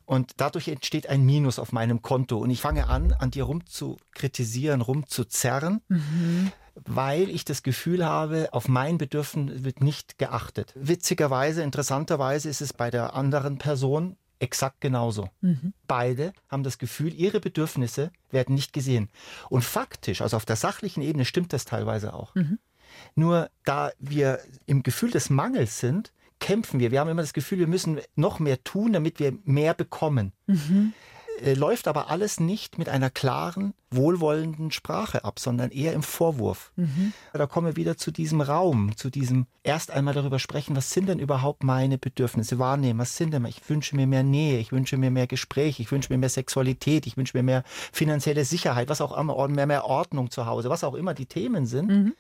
[0.05, 2.37] Und dadurch entsteht ein Minus auf meinem Konto.
[2.37, 5.81] Und ich fange an, an dir rum zu kritisieren, rum zu zerren,
[6.75, 10.73] weil ich das Gefühl habe, auf mein Bedürfnis wird nicht geachtet.
[10.75, 15.29] Witzigerweise, interessanterweise ist es bei der anderen Person exakt genauso.
[15.87, 19.09] Beide haben das Gefühl, ihre Bedürfnisse werden nicht gesehen.
[19.49, 22.35] Und faktisch, also auf der sachlichen Ebene stimmt das teilweise auch.
[23.15, 26.11] Nur da wir im Gefühl des Mangels sind,
[26.43, 26.91] kämpfen wir.
[26.91, 30.33] Wir haben immer das Gefühl, wir müssen noch mehr tun, damit wir mehr bekommen.
[31.41, 36.71] Äh, Läuft aber alles nicht mit einer klaren, wohlwollenden Sprache ab, sondern eher im Vorwurf.
[37.31, 41.07] Da kommen wir wieder zu diesem Raum, zu diesem erst einmal darüber sprechen, was sind
[41.07, 44.97] denn überhaupt meine Bedürfnisse, wahrnehmen, was sind denn, ich wünsche mir mehr Nähe, ich wünsche
[44.97, 48.99] mir mehr Gespräch, ich wünsche mir mehr Sexualität, ich wünsche mir mehr finanzielle Sicherheit, was
[48.99, 52.13] auch immer, mehr, mehr Ordnung zu Hause, was auch immer die Themen sind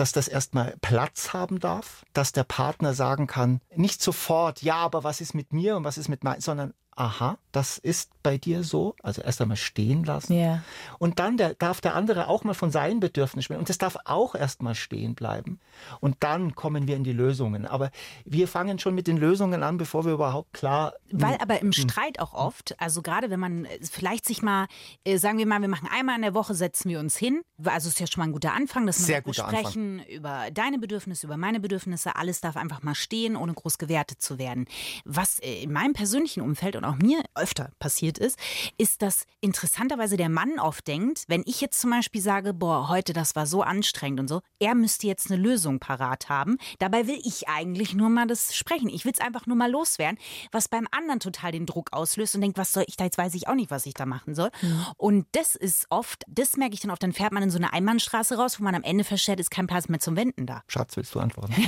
[0.00, 5.04] dass das erstmal Platz haben darf, dass der Partner sagen kann, nicht sofort, ja, aber
[5.04, 8.62] was ist mit mir und was ist mit mein, sondern aha, das ist bei dir
[8.62, 10.34] so, also erst einmal stehen lassen.
[10.34, 10.62] Ja.
[10.98, 13.60] Und dann der, darf der andere auch mal von seinen Bedürfnissen sprechen.
[13.60, 15.58] Und das darf auch erstmal stehen bleiben.
[16.00, 17.64] Und dann kommen wir in die Lösungen.
[17.64, 17.90] Aber
[18.26, 20.92] wir fangen schon mit den Lösungen an, bevor wir überhaupt klar.
[21.10, 24.66] Weil aber im Streit auch oft, also gerade wenn man äh, vielleicht sich mal,
[25.04, 27.40] äh, sagen wir mal, wir machen einmal in der Woche, setzen wir uns hin.
[27.64, 29.60] Also ist ja schon mal ein guter Anfang, dass wir guter Anfang.
[29.60, 32.16] sprechen über deine Bedürfnisse, über meine Bedürfnisse.
[32.16, 34.66] Alles darf einfach mal stehen, ohne groß gewertet zu werden.
[35.06, 38.38] Was äh, in meinem persönlichen Umfeld und auch mir öfter passiert ist,
[38.78, 43.12] ist, dass interessanterweise der Mann oft denkt, wenn ich jetzt zum Beispiel sage, boah, heute
[43.12, 46.58] das war so anstrengend und so, er müsste jetzt eine Lösung parat haben.
[46.78, 48.88] Dabei will ich eigentlich nur mal das sprechen.
[48.88, 50.18] Ich will es einfach nur mal loswerden,
[50.52, 53.34] was beim anderen total den Druck auslöst und denkt, was soll ich da jetzt weiß
[53.34, 54.50] ich auch nicht, was ich da machen soll.
[54.96, 57.72] Und das ist oft, das merke ich dann oft, dann fährt man in so eine
[57.72, 60.62] Einbahnstraße raus, wo man am Ende feststellt, ist kein Platz mehr zum Wenden da.
[60.68, 61.54] Schatz, willst du antworten?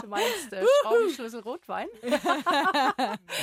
[0.00, 1.86] Du meinst äh, Schraubenschlüssel Rotwein?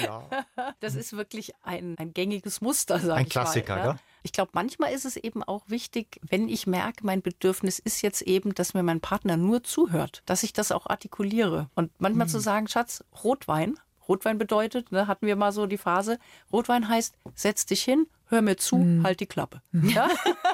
[0.04, 0.19] ja.
[0.80, 3.82] Das ist wirklich ein, ein gängiges Muster, sag Ein ich Klassiker, mal.
[3.84, 3.96] gell?
[4.24, 8.22] Ich glaube, manchmal ist es eben auch wichtig, wenn ich merke, mein Bedürfnis ist jetzt
[8.24, 11.70] eben, dass mir mein Partner nur zuhört, dass ich das auch artikuliere.
[11.76, 12.32] Und manchmal Hm.
[12.32, 13.80] zu sagen, Schatz, Rotwein.
[14.08, 16.18] Rotwein bedeutet, ne, hatten wir mal so die Phase,
[16.52, 19.04] Rotwein heißt, setz dich hin, hör mir zu, Hm.
[19.04, 19.62] halt die Klappe.
[19.74, 20.08] Ja?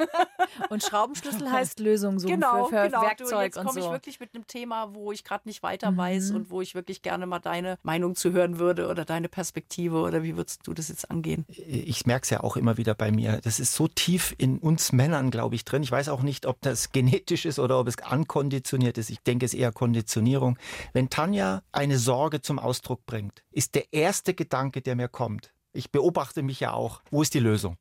[0.70, 3.02] Und Schraubenschlüssel heißt Lösung suchen Genau, für, für genau.
[3.02, 3.92] Du, Werkzeug jetzt und komme ich so.
[3.92, 7.26] wirklich mit einem Thema, wo ich gerade nicht weiter weiß und wo ich wirklich gerne
[7.26, 11.12] mal deine Meinung zu hören würde oder deine Perspektive oder wie würdest du das jetzt
[11.12, 11.46] angehen?
[11.48, 13.40] ich merke es ja auch immer wieder bei mir.
[13.44, 15.84] Das ist so tief in uns Männern, glaube ich, drin.
[15.84, 19.10] Ich weiß auch nicht, ob das genetisch ist oder ob es ankonditioniert ist.
[19.10, 20.58] Ich denke, es ist eher Konditionierung.
[20.94, 25.52] Wenn Tanja eine Sorge zum Ausdruck bringt, ist der erste Gedanke, der mir kommt.
[25.76, 27.02] Ich beobachte mich ja auch.
[27.12, 27.78] Wo ist die Lösung?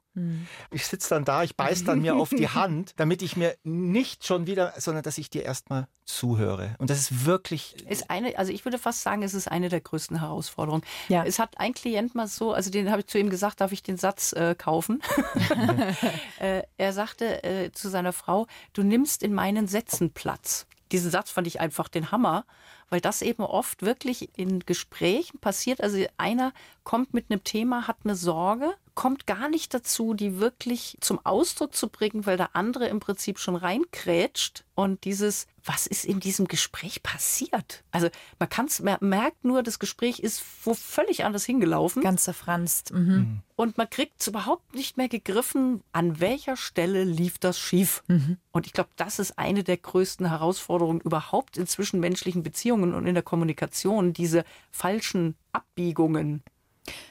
[0.70, 4.24] Ich sitze dann da, ich beiß dann mir auf die Hand, damit ich mir nicht
[4.24, 6.76] schon wieder, sondern dass ich dir erstmal zuhöre.
[6.78, 9.80] Und das ist wirklich Ist eine, also ich würde fast sagen, es ist eine der
[9.80, 10.84] größten Herausforderungen.
[11.08, 11.24] Ja.
[11.24, 13.82] Es hat ein Klient mal so, also den habe ich zu ihm gesagt, darf ich
[13.82, 15.02] den Satz äh, kaufen?
[16.38, 20.66] äh, er sagte äh, zu seiner Frau, du nimmst in meinen Sätzen Platz.
[20.94, 22.44] Diesen Satz fand ich einfach den Hammer,
[22.88, 25.80] weil das eben oft wirklich in Gesprächen passiert.
[25.80, 26.52] Also einer
[26.84, 31.74] kommt mit einem Thema, hat eine Sorge, kommt gar nicht dazu, die wirklich zum Ausdruck
[31.74, 36.46] zu bringen, weil der andere im Prinzip schon reinkrätscht und dieses, was ist in diesem
[36.46, 37.84] Gespräch passiert?
[37.90, 42.02] Also man kann es, man merkt nur, das Gespräch ist wo völlig anders hingelaufen.
[42.02, 42.92] Ganz zerfranst.
[42.92, 43.40] Mhm.
[43.56, 48.02] Und man kriegt es überhaupt nicht mehr gegriffen, an welcher Stelle lief das schief.
[48.08, 48.38] Mhm.
[48.52, 53.14] Und ich glaube, das ist eine der größten Herausforderungen überhaupt in zwischenmenschlichen Beziehungen und in
[53.14, 56.42] der Kommunikation, diese falschen Abbiegungen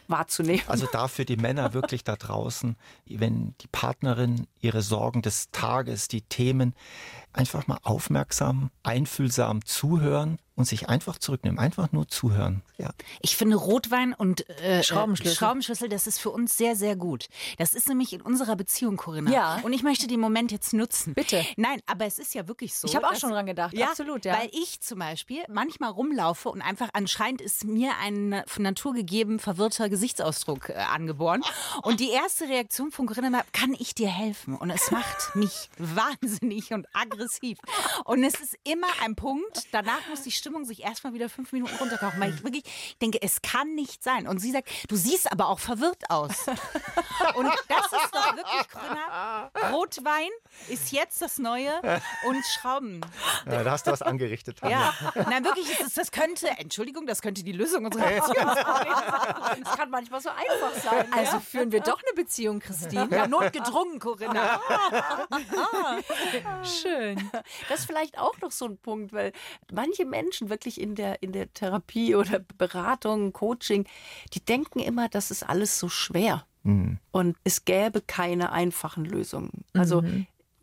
[0.07, 0.63] wahrzunehmen.
[0.67, 6.21] Also dafür die Männer wirklich da draußen, wenn die Partnerin ihre Sorgen des Tages, die
[6.21, 6.75] Themen
[7.31, 12.61] einfach mal aufmerksam, einfühlsam zuhören und sich einfach zurücknehmen, einfach nur zuhören.
[12.77, 12.91] Ja.
[13.21, 15.35] Ich finde Rotwein und äh, Schraubenschlüssel.
[15.37, 17.27] Schraubenschlüssel, das ist für uns sehr, sehr gut.
[17.57, 19.31] Das ist nämlich in unserer Beziehung, Corinna.
[19.31, 19.59] Ja.
[19.63, 21.13] Und ich möchte den Moment jetzt nutzen.
[21.15, 21.43] Bitte.
[21.57, 22.87] Nein, aber es ist ja wirklich so.
[22.87, 23.73] Ich habe auch dass- schon dran gedacht.
[23.73, 24.37] Ja, Absolut, ja.
[24.39, 29.39] Weil ich zum Beispiel manchmal rumlaufe und einfach anscheinend ist mir ein von Natur gegeben
[29.39, 31.41] verwirrter Gesichtsausdruck äh, angeboren.
[31.81, 34.55] Und die erste Reaktion von Corinna war, kann ich dir helfen?
[34.55, 37.57] Und es macht mich wahnsinnig und aggressiv.
[38.05, 41.73] Und es ist immer ein Punkt, danach muss die Stimmung sich erstmal wieder fünf Minuten
[41.77, 44.27] runterkochen, weil ich wirklich denke, es kann nicht sein.
[44.27, 46.47] Und sie sagt, du siehst aber auch verwirrt aus.
[47.35, 50.27] Und das ist doch wirklich, Corinna, Rotwein
[50.67, 51.71] ist jetzt das Neue
[52.27, 53.01] und Schrauben.
[53.49, 54.59] Ja, da hast du was angerichtet.
[54.59, 54.93] Tanja.
[55.15, 59.63] Ja, nein, wirklich es, das könnte, Entschuldigung, das könnte die Lösung unserer Beziehung sein.
[59.63, 61.07] Es kann manchmal so einfach sein.
[61.13, 63.07] Also führen wir doch eine Beziehung, Christine.
[63.09, 64.59] Ja, Notgedrungen, Corinna.
[66.63, 67.31] schön.
[67.69, 69.31] Das ist vielleicht auch noch so ein Punkt, weil
[69.71, 73.85] manche Menschen wirklich in der, in der Therapie oder Beratung, Coaching,
[74.33, 76.45] die denken immer, das ist alles so schwer.
[77.11, 79.65] Und es gäbe keine einfachen Lösungen.
[79.73, 80.01] Also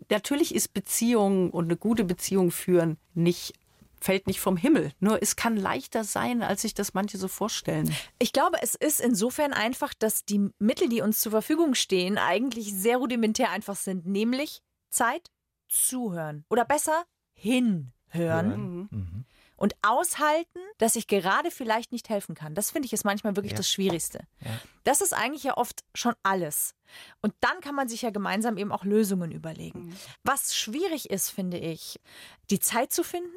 [0.08, 3.54] natürlich ist Beziehung und eine gute Beziehung führen nicht
[4.00, 4.92] fällt nicht vom Himmel.
[4.98, 7.94] Nur es kann leichter sein, als sich das manche so vorstellen.
[8.18, 12.72] Ich glaube, es ist insofern einfach, dass die Mittel, die uns zur Verfügung stehen, eigentlich
[12.72, 14.06] sehr rudimentär einfach sind.
[14.06, 15.30] Nämlich Zeit,
[15.68, 16.44] zuhören.
[16.48, 17.04] Oder besser,
[17.34, 17.92] hinhören.
[18.12, 18.88] Hören.
[18.90, 19.24] Mhm.
[19.60, 22.54] Und aushalten, dass ich gerade vielleicht nicht helfen kann.
[22.54, 23.58] Das finde ich ist manchmal wirklich Ja.
[23.58, 24.26] das Schwierigste.
[24.40, 24.50] Ja.
[24.84, 26.74] Das ist eigentlich ja oft schon alles.
[27.20, 29.94] Und dann kann man sich ja gemeinsam eben auch Lösungen überlegen.
[30.24, 32.00] Was schwierig ist, finde ich,
[32.48, 33.36] die Zeit zu finden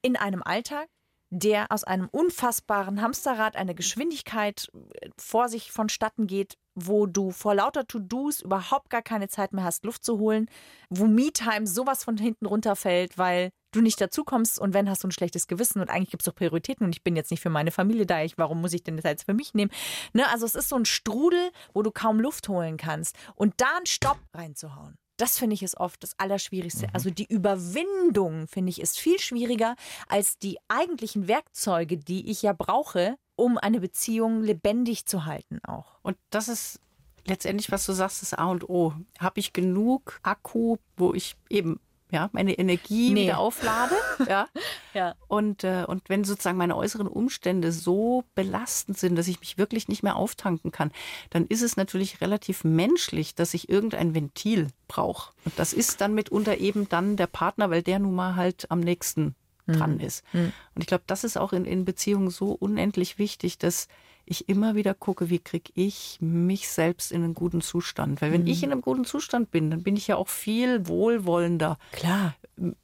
[0.00, 0.88] in einem Alltag,
[1.30, 4.68] der aus einem unfassbaren Hamsterrad eine Geschwindigkeit
[5.02, 9.64] äh, vor sich vonstatten geht, wo du vor lauter To-Dos überhaupt gar keine Zeit mehr
[9.64, 10.48] hast, Luft zu holen,
[10.88, 15.08] wo Me-Time sowas von hinten runterfällt, weil du nicht dazu kommst und wenn hast du
[15.08, 17.50] ein schlechtes Gewissen und eigentlich gibt es doch Prioritäten und ich bin jetzt nicht für
[17.50, 19.70] meine Familie da, ich, warum muss ich denn das jetzt für mich nehmen?
[20.12, 20.28] Ne?
[20.30, 23.86] Also es ist so ein Strudel, wo du kaum Luft holen kannst und da einen
[23.86, 24.96] Stopp reinzuhauen.
[25.18, 26.86] Das finde ich ist oft das Allerschwierigste.
[26.92, 29.74] Also die Überwindung, finde ich, ist viel schwieriger
[30.06, 35.98] als die eigentlichen Werkzeuge, die ich ja brauche, um eine Beziehung lebendig zu halten auch.
[36.02, 36.80] Und das ist
[37.26, 38.94] letztendlich, was du sagst, das A und O.
[39.18, 43.24] Habe ich genug Akku, wo ich eben ja, meine Energie Nee.
[43.24, 43.94] wieder auflade?
[44.28, 44.48] ja.
[44.94, 45.14] Ja.
[45.28, 49.88] Und, äh, und wenn sozusagen meine äußeren Umstände so belastend sind, dass ich mich wirklich
[49.88, 50.90] nicht mehr auftanken kann,
[51.30, 55.32] dann ist es natürlich relativ menschlich, dass ich irgendein Ventil brauche.
[55.44, 58.80] Und das ist dann mitunter eben dann der Partner, weil der nun mal halt am
[58.80, 59.34] nächsten
[59.66, 60.24] dran ist.
[60.32, 63.86] Und ich glaube, das ist auch in, in Beziehungen so unendlich wichtig, dass
[64.28, 68.20] ich immer wieder gucke, wie kriege ich mich selbst in einen guten Zustand.
[68.22, 71.78] Weil wenn ich in einem guten Zustand bin, dann bin ich ja auch viel wohlwollender
[71.92, 72.34] Klar.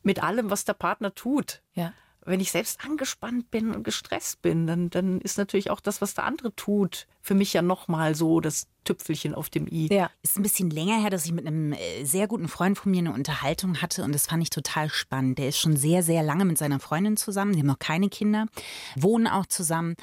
[0.03, 1.63] mit allem, was der Partner tut.
[1.75, 1.93] Ja.
[2.25, 6.15] Wenn ich selbst angespannt bin und gestresst bin, dann, dann ist natürlich auch das, was
[6.15, 9.89] der andere tut, für mich ja nochmal so das Tüpfelchen auf dem i.
[9.91, 10.11] Ja.
[10.23, 12.99] Ist ein bisschen länger her, dass ich mit einem äh, sehr guten Freund von mir
[12.99, 15.39] eine Unterhaltung hatte und das fand ich total spannend.
[15.39, 18.47] Der ist schon sehr, sehr lange mit seiner Freundin zusammen, die haben noch keine Kinder,
[18.95, 19.95] wohnen auch zusammen.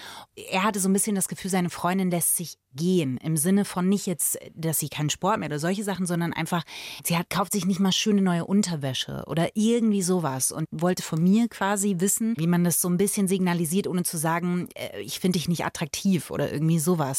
[0.49, 3.17] Er hatte so ein bisschen das Gefühl, seine Freundin lässt sich gehen.
[3.17, 6.63] Im Sinne von nicht jetzt, dass sie keinen Sport mehr oder solche Sachen, sondern einfach,
[7.03, 11.21] sie hat, kauft sich nicht mal schöne neue Unterwäsche oder irgendwie sowas und wollte von
[11.21, 15.19] mir quasi wissen, wie man das so ein bisschen signalisiert, ohne zu sagen, äh, ich
[15.19, 17.11] finde dich nicht attraktiv oder irgendwie sowas.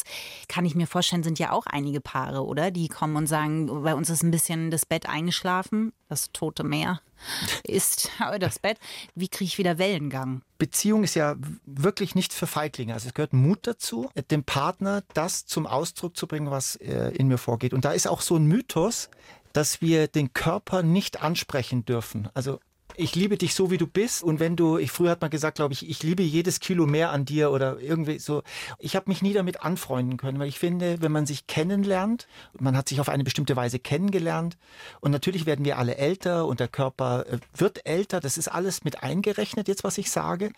[0.48, 2.70] Kann ich mir vorstellen, sind ja auch einige Paare, oder?
[2.70, 7.00] Die kommen und sagen, bei uns ist ein bisschen das Bett eingeschlafen, das tote Meer
[7.64, 8.78] ist das Bett.
[9.14, 10.42] Wie kriege ich wieder Wellengang?
[10.58, 12.94] Beziehung ist ja wirklich nicht für Feiglinge.
[12.94, 17.28] Also es gehört Mut dazu, dem Partner das zum Ausdruck zu bringen, was äh, in
[17.28, 17.74] mir vorgeht.
[17.74, 19.10] Und da ist auch so ein Mythos,
[19.52, 22.28] dass wir den Körper nicht ansprechen dürfen.
[22.34, 22.60] Also
[22.96, 24.22] ich liebe dich so, wie du bist.
[24.22, 27.10] Und wenn du, ich früher hat man gesagt, glaube ich, ich liebe jedes Kilo mehr
[27.10, 28.42] an dir oder irgendwie so.
[28.78, 32.26] Ich habe mich nie damit anfreunden können, weil ich finde, wenn man sich kennenlernt,
[32.58, 34.56] man hat sich auf eine bestimmte Weise kennengelernt
[35.00, 38.20] und natürlich werden wir alle älter und der Körper äh, wird älter.
[38.20, 40.52] Das ist alles mit eingerechnet, jetzt was ich sage.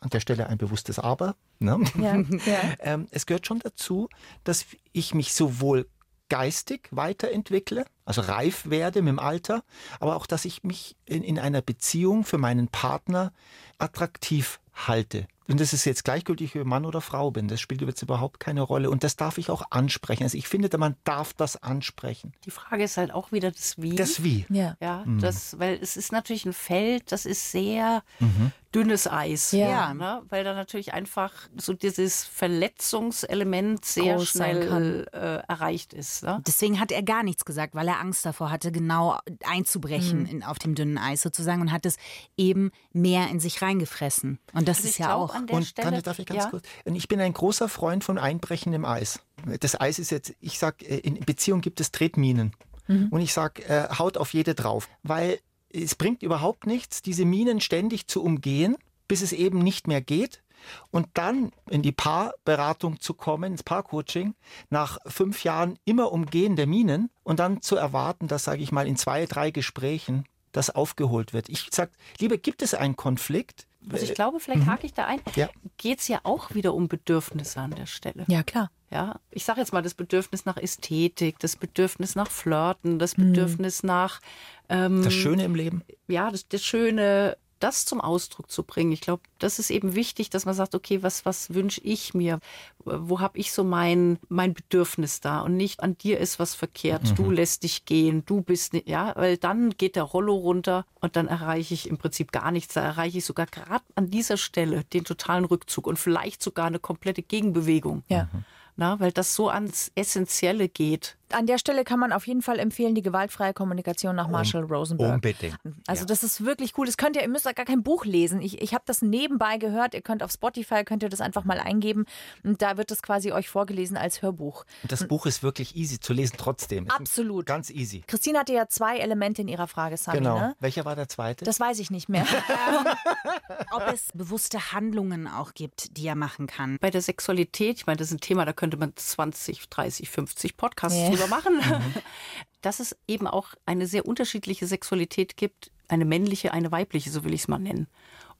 [0.00, 1.36] An der Stelle ein bewusstes Aber.
[1.58, 1.80] Ne?
[2.00, 2.16] Ja.
[2.46, 2.74] ja.
[2.80, 4.08] Ähm, es gehört schon dazu,
[4.44, 5.86] dass ich mich sowohl
[6.28, 9.62] geistig weiterentwickle, also reif werde mit dem Alter,
[10.00, 13.32] aber auch, dass ich mich in, in einer Beziehung für meinen Partner
[13.78, 15.26] attraktiv halte.
[15.48, 17.46] Und das ist jetzt gleichgültig, ob ich Mann oder Frau bin.
[17.46, 18.90] Das spielt jetzt überhaupt keine Rolle.
[18.90, 20.24] Und das darf ich auch ansprechen.
[20.24, 22.32] Also ich finde, man darf das ansprechen.
[22.44, 23.94] Die Frage ist halt auch wieder das Wie.
[23.94, 24.44] Das Wie.
[24.48, 24.76] Ja.
[24.80, 28.52] Ja, das, weil es ist natürlich ein Feld, das ist sehr Mhm.
[28.74, 29.52] Dünnes Eis.
[29.52, 29.94] Ja.
[29.94, 30.22] Ne?
[30.28, 36.22] Weil da natürlich einfach so dieses Verletzungselement sehr Groß schnell äh, erreicht ist.
[36.22, 36.42] Ne?
[36.46, 40.26] Deswegen hat er gar nichts gesagt, weil er Angst davor hatte, genau einzubrechen Mhm.
[40.26, 41.96] in, auf dem dünnen Eis sozusagen und hat es
[42.36, 44.38] eben mehr in sich reingefressen.
[44.52, 45.34] Und das Also ist ja glaub, auch.
[45.34, 46.64] an der Und Stelle, kann, darf ich ganz ja, kurz?
[46.84, 49.20] Und ich bin ein großer Freund von Einbrechen im Eis.
[49.60, 52.52] Das Eis ist jetzt, ich sag, äh, in Beziehung gibt es Tretminen.
[52.88, 54.88] Und ich sag, äh, haut auf jede drauf.
[55.02, 55.40] Weil
[55.82, 58.76] es bringt überhaupt nichts, diese Minen ständig zu umgehen,
[59.08, 60.42] bis es eben nicht mehr geht.
[60.90, 64.34] Und dann in die Paarberatung zu kommen, ins Paarcoaching,
[64.68, 68.88] nach fünf Jahren immer Umgehen der Minen und dann zu erwarten, dass, sage ich mal,
[68.88, 71.48] in zwei, drei Gesprächen das aufgeholt wird.
[71.50, 73.66] Ich sag, lieber gibt es einen Konflikt.
[73.90, 75.48] Also ich glaube, vielleicht hake ich da ein, Ja.
[75.76, 78.24] geht es ja auch wieder um Bedürfnisse an der Stelle.
[78.28, 78.70] Ja, klar.
[78.90, 83.32] Ja, ich sage jetzt mal das Bedürfnis nach Ästhetik, das Bedürfnis nach Flirten, das Mhm.
[83.32, 84.20] Bedürfnis nach
[84.68, 85.82] ähm, Das Schöne im Leben.
[86.08, 88.92] ja, das, das Schöne, das zum Ausdruck zu bringen.
[88.92, 92.40] Ich glaube, das ist eben wichtig, dass man sagt, okay, was, was wünsche ich mir?
[92.84, 95.40] Wo habe ich so mein, mein Bedürfnis da?
[95.40, 99.12] Und nicht an dir ist was verkehrt, du lässt dich gehen, du bist nicht, ja,
[99.16, 102.74] weil dann geht der Rollo runter und dann erreiche ich im Prinzip gar nichts.
[102.74, 106.78] Da erreiche ich sogar gerade an dieser Stelle den totalen Rückzug und vielleicht sogar eine
[106.78, 108.04] komplette Gegenbewegung.
[108.08, 108.28] Ja.
[108.76, 111.16] Na, weil das so ans Essentielle geht.
[111.32, 115.14] An der Stelle kann man auf jeden Fall empfehlen, die gewaltfreie Kommunikation nach Marshall Rosenberg.
[115.14, 115.58] Unbedingt.
[115.86, 116.06] Also Ja.
[116.06, 116.86] das ist wirklich cool.
[116.86, 118.40] Das könnt ihr, ihr müsst da gar kein Buch lesen.
[118.40, 119.94] Ich, ich habe das nebenbei gehört.
[119.94, 122.04] Ihr könnt auf Spotify, könnt ihr das einfach mal eingeben.
[122.44, 124.64] Und da wird das quasi euch vorgelesen als Hörbuch.
[124.82, 126.88] Und das Buch ist wirklich easy zu lesen trotzdem.
[126.90, 127.46] Absolut.
[127.46, 128.02] Ganz easy.
[128.06, 130.38] Christine hatte ja zwei Elemente in ihrer Frage, Sami, Genau.
[130.38, 130.56] ne?
[130.60, 131.44] Welcher war der zweite?
[131.44, 132.24] Das weiß ich nicht mehr.
[133.72, 136.76] ob es bewusste Handlungen auch gibt, die er machen kann.
[136.80, 140.56] Bei der Sexualität, ich meine, das ist ein Thema, da könnte man 20, 30, 50
[140.56, 141.10] Podcasts Ja.
[141.16, 141.60] Drüber machen.
[142.62, 147.34] Dass es eben auch eine sehr unterschiedliche Sexualität gibt, eine männliche, eine weibliche, so will
[147.34, 147.86] ich es mal nennen.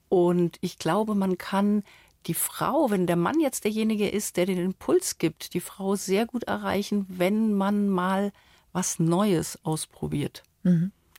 [0.09, 1.83] Und ich glaube, man kann
[2.27, 6.27] die Frau, wenn der Mann jetzt derjenige ist, der den Impuls gibt, die Frau sehr
[6.27, 8.33] gut erreichen, wenn man mal
[8.73, 10.43] was Neues ausprobiert.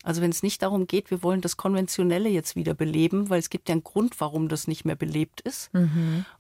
[0.08, 3.50] Also wenn es nicht darum geht, wir wollen das Konventionelle jetzt wieder beleben, weil es
[3.50, 5.70] gibt ja einen Grund, warum das nicht mehr belebt ist.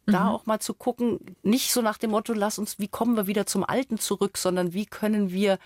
[0.05, 3.27] Da auch mal zu gucken, nicht so nach dem Motto, lass uns, wie kommen wir
[3.27, 5.59] wieder zum Alten zurück, sondern wie können wir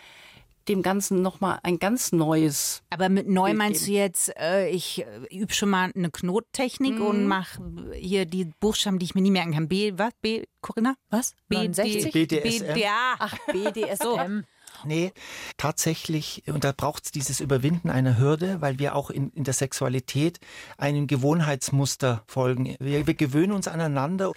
[0.68, 2.82] dem Ganzen nochmal ein ganz neues.
[2.90, 7.26] Aber mit neu meinst du jetzt, äh, ich äh, übe schon mal eine Knottechnik und
[7.26, 7.60] mach
[7.94, 9.68] hier die Buchstaben, die ich mir nie merken kann.
[9.68, 10.12] B, was?
[10.22, 10.96] B, Corinna?
[11.10, 11.36] Was?
[11.50, 12.12] B, 69?
[12.12, 12.74] D, BDSM.
[12.74, 13.16] B, ja.
[13.20, 14.44] Ach, BDSM.
[14.86, 15.12] Nee,
[15.58, 19.54] tatsächlich, und da braucht es dieses Überwinden einer Hürde, weil wir auch in, in der
[19.54, 20.39] Sexualität
[20.78, 22.76] einem Gewohnheitsmuster folgen.
[22.80, 24.32] Wir, wir gewöhnen uns aneinander.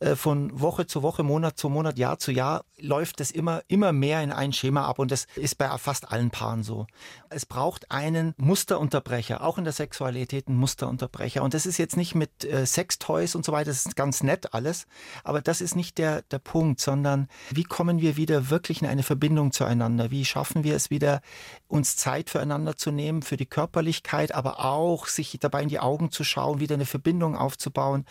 [0.00, 3.92] Äh, Von Woche zu Woche, Monat zu Monat, Jahr zu Jahr läuft es immer, immer
[3.92, 6.86] mehr in ein Schema ab und das ist bei fast allen Paaren so.
[7.30, 11.42] Es braucht einen Musterunterbrecher, auch in der Sexualität einen Musterunterbrecher.
[11.42, 14.52] Und das ist jetzt nicht mit äh, Sextoys und so weiter, das ist ganz nett
[14.52, 14.86] alles,
[15.24, 19.02] aber das ist nicht der, der Punkt, sondern wie kommen wir wieder wirklich in eine
[19.02, 20.10] Verbindung zueinander?
[20.10, 21.20] Wie schaffen wir es wieder,
[21.68, 26.10] uns Zeit füreinander zu nehmen, für die Körperlichkeit, aber auch sich dabei in die Augen
[26.10, 28.04] zu schauen, wieder eine Verbindung aufzubauen,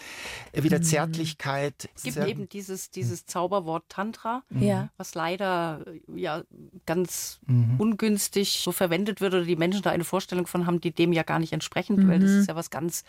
[0.52, 1.90] äh, wieder Zärtlichkeit.
[1.96, 4.90] Es gibt Sehr- eben dieses, dieses Zauberwort Tantra, Ja.
[4.98, 6.44] was leider äh, ja
[6.86, 7.76] ganz Mhm.
[7.80, 11.24] ungünstig so verwendet wird oder die Menschen da eine Vorstellung von haben, die dem ja
[11.24, 13.04] gar nicht entsprechen, weil das ist ja was ganz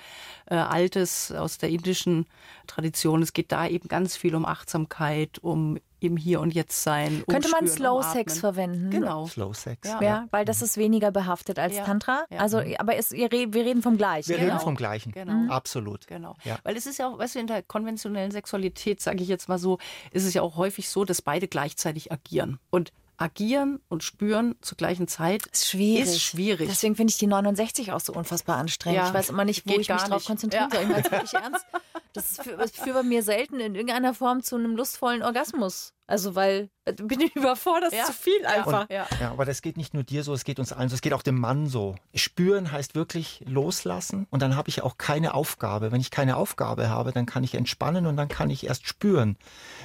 [0.46, 2.26] äh, Altes aus der indischen
[2.66, 3.22] Tradition.
[3.22, 7.22] Es geht da eben ganz viel um Achtsamkeit, um im Hier und Jetzt sein.
[7.28, 8.90] Könnte man Slow Sex verwenden?
[8.90, 9.26] Genau.
[9.26, 9.88] Slow Sex.
[9.88, 10.00] Ja.
[10.02, 11.84] Ja, weil das ist weniger behaftet als Ja.
[11.84, 12.24] Tantra.
[12.30, 12.38] Ja.
[12.38, 14.28] Also, aber es, wir reden vom Gleichen.
[14.28, 14.52] Wir Genau.
[14.54, 15.12] reden vom Gleichen.
[15.12, 15.52] Genau.
[15.52, 16.06] Absolut.
[16.06, 16.34] Genau.
[16.44, 16.58] Ja.
[16.62, 19.58] Weil es ist ja auch, weißt du, in der konventionellen Sexualität, sage ich jetzt mal
[19.58, 19.78] so,
[20.12, 22.58] ist es ja auch häufig so, dass beide gleichzeitig agieren.
[22.70, 26.04] Und agieren und spüren zur gleichen Zeit Ist schwierig.
[26.04, 26.68] Ist schwierig.
[26.68, 28.98] Deswegen finde ich die 69 auch so unfassbar anstrengend.
[28.98, 30.26] Ja, ich weiß immer nicht, wo geht ich mich gar drauf nicht.
[30.26, 30.76] konzentrieren Ja.
[30.76, 30.82] soll.
[30.82, 31.66] Ich meine es wirklich ernst.
[32.12, 35.94] Das ist für, das führt bei mir selten in irgendeiner Form zu einem lustvollen Orgasmus.
[36.08, 38.00] Also, weil äh, bin ich überfordert, das Ja.
[38.04, 38.88] ist zu viel einfach.
[38.90, 39.06] ja.
[39.20, 41.12] Ja, aber das geht nicht nur dir so, es geht uns allen so, es geht
[41.14, 41.96] auch dem Mann so.
[42.14, 45.90] Spüren heißt wirklich loslassen und dann habe ich auch keine Aufgabe.
[45.90, 49.36] Wenn ich keine Aufgabe habe, dann kann ich entspannen und dann kann ich erst spüren.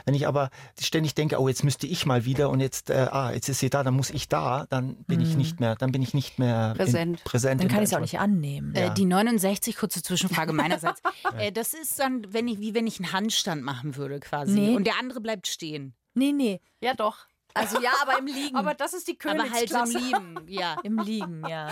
[0.06, 3.32] Wenn ich aber ständig denke, oh, jetzt müsste ich mal wieder und jetzt, äh, ah,
[3.32, 6.02] jetzt ist sie da, dann muss ich da, dann bin ich nicht mehr, dann bin
[6.04, 7.18] ich nicht mehr Präsent.
[7.20, 8.76] In, präsent Dann kann ich es auch nicht annehmen.
[8.76, 11.02] Äh, die 69, kurze Zwischenfrage meinerseits.
[11.38, 14.52] äh, das ist dann, wenn ich, wie wenn ich einen Handstand machen würde quasi.
[14.60, 14.76] Nee.
[14.76, 15.96] Und der andere bleibt stehen.
[16.14, 16.62] Nee, nee.
[16.82, 17.28] Ja, doch.
[17.54, 18.56] Also ja, aber im Liegen.
[18.56, 19.98] Aber das ist die Aber halt im Königsklasse.
[19.98, 20.78] Lieben, ja.
[20.84, 21.70] Im Liegen, ja.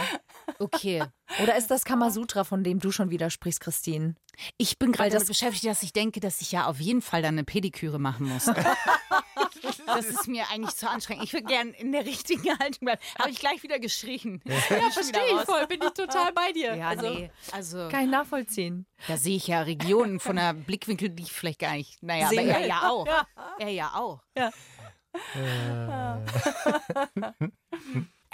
[0.59, 1.03] Okay.
[1.41, 4.15] Oder ist das Kamasutra, von dem du schon wieder sprichst, Christine?
[4.57, 7.35] Ich bin gerade damit beschäftigt, dass ich denke, dass ich ja auf jeden Fall dann
[7.35, 8.47] eine Pediküre machen muss.
[9.85, 11.23] das ist mir eigentlich zu anstrengend.
[11.23, 13.01] Ich würde gerne in der richtigen Haltung bleiben.
[13.17, 14.41] Habe ich gleich wieder geschrien.
[14.45, 14.55] Ja,
[14.91, 16.75] Verstehe ich voll, bin ich total bei dir.
[16.75, 17.31] Ja, also, nee.
[17.51, 18.85] Also, Kann ich nachvollziehen.
[19.07, 22.01] da sehe ich ja Regionen von der Blickwinkel, die ich vielleicht gar nicht.
[22.03, 22.67] Naja, aber Sehen er will.
[22.67, 23.07] ja auch.
[23.59, 24.21] Er ja auch.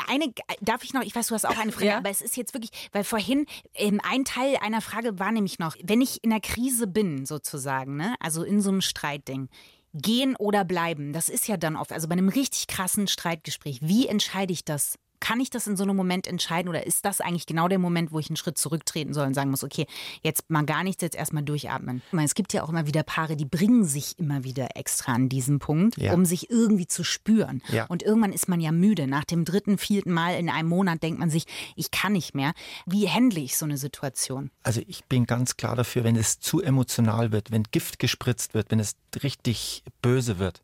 [0.08, 1.98] Eine, darf ich noch, ich weiß, du hast auch eine Frage, Ja.
[1.98, 5.76] aber es ist jetzt wirklich, weil vorhin ähm, ein Teil einer Frage war nämlich noch,
[5.82, 9.48] wenn ich in einer Krise bin, sozusagen, ne, also in so einem Streitding,
[9.96, 14.08] gehen oder bleiben, das ist ja dann oft, also bei einem richtig krassen Streitgespräch, wie
[14.08, 14.98] entscheide ich das?
[15.20, 18.12] Kann ich das in so einem Moment entscheiden oder ist das eigentlich genau der Moment,
[18.12, 19.86] wo ich einen Schritt zurücktreten soll und sagen muss, okay,
[20.24, 22.02] jetzt mal gar nichts, jetzt erstmal durchatmen?
[22.12, 25.30] Meine, es gibt ja auch immer wieder Paare, die bringen sich immer wieder extra an
[25.30, 26.14] diesen Punkt, Ja.
[26.14, 27.62] um sich irgendwie zu spüren.
[27.70, 27.86] Ja.
[27.86, 29.08] Und irgendwann ist man ja müde.
[29.08, 31.46] Nach dem dritten, vierten Mal in einem Monat denkt man sich,
[31.76, 32.54] ich kann nicht mehr.
[32.86, 34.52] Wie handle ich so eine Situation?
[34.64, 38.72] Also ich bin ganz klar dafür, wenn es zu emotional wird, wenn Gift gespritzt wird,
[38.72, 40.62] wenn es richtig böse wird,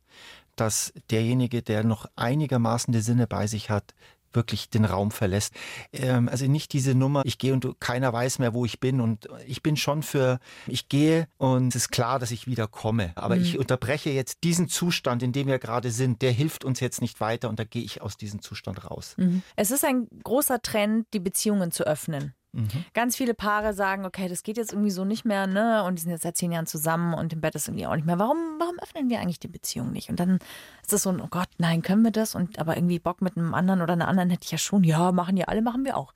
[0.56, 3.94] dass derjenige, der noch einigermaßen die Sinne bei sich hat,
[4.34, 5.54] wirklich den Raum verlässt.
[5.94, 9.02] Ähm, also nicht diese Nummer, ich gehe und keiner weiß mehr, wo ich bin.
[9.02, 13.12] Und ich bin schon für, ich gehe und es ist klar, dass ich wieder komme.
[13.16, 17.02] Aber ich unterbreche jetzt diesen Zustand, in dem wir gerade sind, der hilft uns jetzt
[17.02, 19.16] nicht weiter und da gehe ich aus diesem Zustand raus.
[19.56, 22.34] Es ist ein großer Trend, die Beziehungen zu öffnen.
[22.54, 22.86] Mhm.
[22.94, 25.84] Ganz viele Paare sagen, okay, das geht jetzt irgendwie so nicht mehr, ne?
[25.84, 28.06] Und die sind jetzt seit zehn Jahren zusammen und im Bett ist irgendwie auch nicht
[28.06, 28.20] mehr.
[28.20, 30.10] Warum, warum öffnen wir eigentlich die Beziehung nicht?
[30.10, 30.40] Und dann
[30.82, 32.36] ist es so ein, oh Gott, nein, können wir das?
[32.36, 34.84] Und aber irgendwie Bock mit einem anderen oder einer anderen hätte ich ja schon.
[34.84, 36.14] Ja, machen die alle, machen wir auch.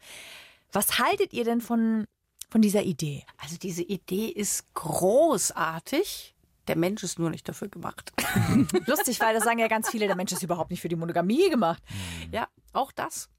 [0.73, 2.05] Was haltet ihr denn von,
[2.49, 3.23] von dieser Idee?
[3.37, 6.35] also diese Idee ist großartig.
[6.67, 8.11] Der Mensch ist nur nicht dafür gemacht.
[8.87, 11.49] Lustig, weil das sagen ja ganz viele, der Mensch ist überhaupt nicht für die Monogamie
[11.49, 11.81] gemacht.
[12.31, 13.29] ja, auch das.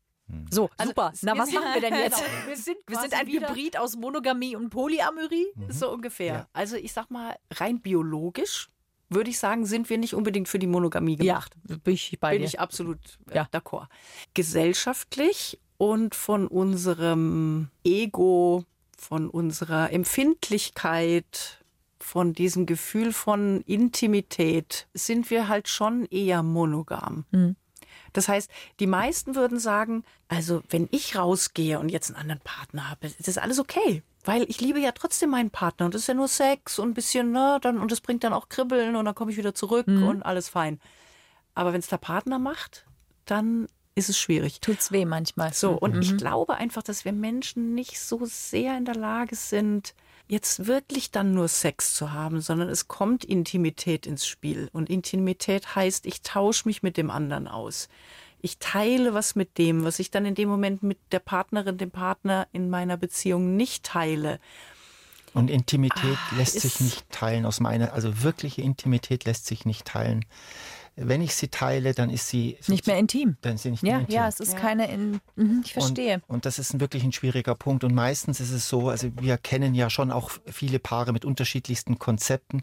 [0.50, 1.12] So, Also, super.
[1.22, 2.16] Na, was sind- machen wir denn jetzt?
[2.18, 5.46] Genau, wir sind Wir sind ein Hybrid aus Monogamie und Polyamorie.
[5.68, 6.26] So ungefähr.
[6.34, 6.48] Ja.
[6.52, 8.68] Also ich sag mal, rein biologisch
[9.08, 11.54] würde ich sagen, sind wir nicht unbedingt für die Monogamie gemacht.
[11.84, 12.46] bin ich bei Bin dir.
[12.46, 12.98] ich absolut
[13.30, 13.48] äh, Ja.
[13.52, 13.86] d'accord.
[14.34, 18.64] Gesellschaftlich und von unserem Ego,
[18.98, 21.62] von unserer Empfindlichkeit,
[22.00, 27.24] von diesem Gefühl von Intimität sind wir halt schon eher monogam.
[28.12, 28.50] Das heißt,
[28.80, 33.28] die meisten würden sagen, also wenn ich rausgehe und jetzt einen anderen Partner habe, ist
[33.28, 34.02] das alles okay.
[34.24, 36.94] Weil ich liebe ja trotzdem meinen Partner und das ist ja nur Sex und ein
[36.94, 39.86] bisschen, ne, dann, und das bringt dann auch Kribbeln und dann komme ich wieder zurück
[39.86, 40.80] und alles fein.
[41.54, 42.84] Aber wenn es der Partner macht,
[43.24, 44.60] dann ist es schwierig.
[44.60, 45.52] Tut's weh manchmal.
[45.52, 49.94] So, und ich glaube einfach, dass wir Menschen nicht so sehr in der Lage sind,
[50.28, 54.68] jetzt wirklich dann nur Sex zu haben, sondern es kommt Intimität ins Spiel.
[54.72, 57.88] Und Intimität heißt, ich tausche mich mit dem anderen aus.
[58.42, 61.90] Ich teile was mit dem, was ich dann in dem Moment mit der Partnerin, dem
[61.90, 64.40] Partner in meiner Beziehung nicht teile.
[65.32, 69.86] Und Intimität lässt ist- sich nicht teilen aus meiner, also wirkliche Intimität lässt sich nicht
[69.86, 70.24] teilen.
[70.98, 73.36] Wenn ich sie teile, dann ist sie Nicht mehr intim.
[73.42, 74.14] Dann ist sie nicht Ja, mehr intim.
[74.14, 75.20] ja, es ist keine in.
[75.36, 76.22] Mhm, ich verstehe.
[76.26, 77.84] Und, und das ist ein wirklich ein schwieriger Punkt.
[77.84, 81.98] Und meistens ist es so, also wir kennen ja schon auch viele Paare mit unterschiedlichsten
[81.98, 82.62] Konzepten.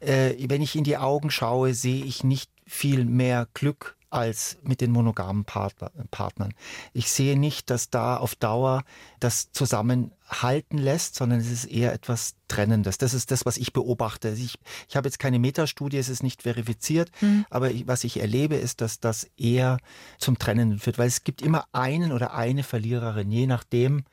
[0.00, 4.80] Äh, wenn ich in die Augen schaue, sehe ich nicht viel mehr Glück als mit
[4.80, 6.52] den monogamen Partner, Partnern.
[6.92, 8.82] Ich sehe nicht, dass da auf Dauer
[9.20, 12.98] das zusammenhalten lässt, sondern es ist eher etwas Trennendes.
[12.98, 14.30] Das ist das, was ich beobachte.
[14.30, 14.58] Ich,
[14.88, 17.10] ich habe jetzt keine Metastudie, es ist nicht verifiziert,
[17.50, 19.78] aber ich, was ich erlebe, ist, dass das eher
[20.18, 24.04] zum Trennen führt, weil es gibt immer einen oder eine Verliererin, je nachdem,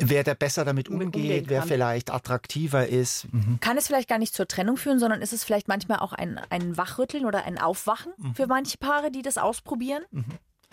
[0.00, 3.32] wer der besser damit Mit umgeht, umgehen wer vielleicht attraktiver ist.
[3.32, 3.58] Mhm.
[3.60, 6.40] Kann es vielleicht gar nicht zur Trennung führen, sondern ist es vielleicht manchmal auch ein,
[6.50, 10.02] ein Wachrütteln oder ein Aufwachen für manche Paare, die das ausprobieren?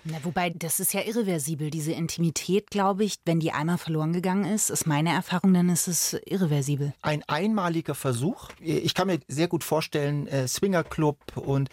[0.04, 1.70] Na, wobei, das ist ja irreversibel.
[1.70, 5.88] Diese Intimität, glaube ich, wenn die einmal verloren gegangen ist, ist meine Erfahrung, dann ist
[5.88, 6.94] es irreversibel.
[7.02, 8.50] Ein einmaliger Versuch.
[8.62, 11.70] Ich kann mir sehr gut vorstellen, äh, Swingerclub und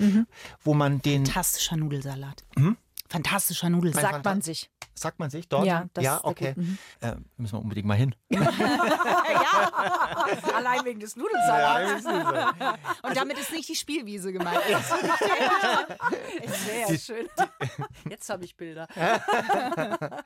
[0.65, 2.43] wo man den, Fantastischer Nudelsalat.
[2.57, 2.77] Mhm.
[3.09, 4.13] Fantastischer Nudelsalat.
[4.13, 4.71] Sagt man sich.
[4.95, 5.67] Sagt man sich dort?
[5.67, 6.55] Ja, das ja okay.
[6.57, 6.79] Mhm.
[7.01, 8.15] Äh, müssen wir unbedingt mal hin.
[10.55, 12.07] Allein wegen des Nudelsalats.
[13.03, 14.61] Und damit ist nicht die Spielwiese gemeint.
[16.67, 17.29] Sehr schön.
[18.09, 18.89] Jetzt habe ich Bilder.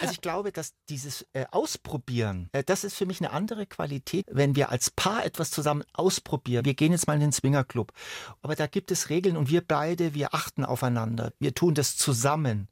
[0.00, 4.26] Also ich glaube, dass dieses äh, Ausprobieren, äh, das ist für mich eine andere Qualität,
[4.30, 6.64] wenn wir als Paar etwas zusammen ausprobieren.
[6.64, 7.92] Wir gehen jetzt mal in den Swingerclub,
[8.42, 11.32] aber da gibt es Regeln und wir beide, wir achten aufeinander.
[11.38, 12.68] Wir tun das zusammen.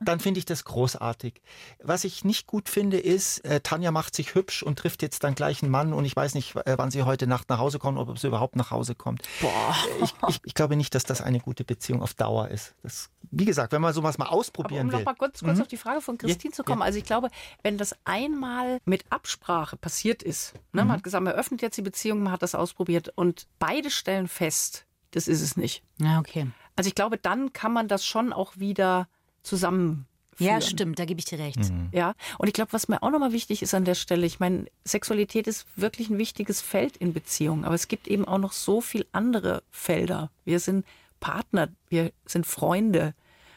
[0.00, 1.40] Dann finde ich das großartig.
[1.82, 5.34] Was ich nicht gut finde, ist, äh, Tanja macht sich hübsch und trifft jetzt dann
[5.34, 7.98] gleich einen Mann und ich weiß nicht, äh, wann sie heute Nacht nach Hause kommt,
[7.98, 9.22] ob sie überhaupt nach Hause kommt.
[9.40, 9.74] Boah.
[10.02, 12.74] Ich, ich, ich glaube nicht, dass das eine gute Beziehung auf Dauer ist.
[12.82, 14.98] Das, wie gesagt, wenn man sowas mal ausprobieren Aber um will.
[15.00, 15.62] noch mal kurz, kurz Mhm.
[15.62, 16.80] auf die Frage von Christine Ja, zu kommen.
[16.80, 16.86] ja.
[16.86, 17.28] Also ich glaube,
[17.62, 20.88] wenn das einmal mit Absprache passiert ist, ne, Mhm.
[20.88, 24.28] man hat gesagt, man öffnet jetzt die Beziehung, man hat das ausprobiert und beide stellen
[24.28, 25.82] fest, das ist es nicht.
[26.00, 26.46] Ja, okay.
[26.76, 29.08] Also ich glaube, dann kann man das schon auch wieder
[29.48, 30.06] zusammenführen.
[30.38, 31.58] Ja, stimmt, da gebe ich dir recht.
[31.58, 31.88] Mhm.
[31.92, 34.66] Ja, und ich glaube, was mir auch nochmal wichtig ist an der Stelle, ich meine,
[34.84, 38.80] Sexualität ist wirklich ein wichtiges Feld in Beziehungen, aber es gibt eben auch noch so
[38.80, 40.30] viel andere Felder.
[40.44, 40.86] Wir sind
[41.20, 43.14] Partner, wir sind Freunde,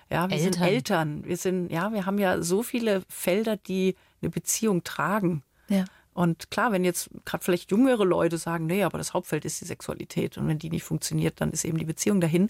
[0.10, 0.54] ja, wir Eltern.
[0.54, 5.44] sind Eltern, wir sind, ja, wir haben ja so viele Felder, die eine Beziehung tragen.
[5.70, 5.86] Ja.
[6.14, 9.66] Und klar, wenn jetzt gerade vielleicht jüngere Leute sagen, nee, aber das Hauptfeld ist die
[9.66, 12.50] Sexualität und wenn die nicht funktioniert, dann ist eben die Beziehung dahin.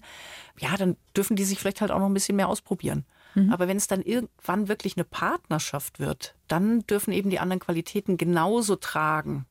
[0.58, 3.04] Ja, dann dürfen die sich vielleicht halt auch noch ein bisschen mehr ausprobieren.
[3.50, 8.16] Aber wenn es dann irgendwann wirklich eine Partnerschaft wird, dann dürfen eben die anderen Qualitäten
[8.16, 9.46] genauso tragen.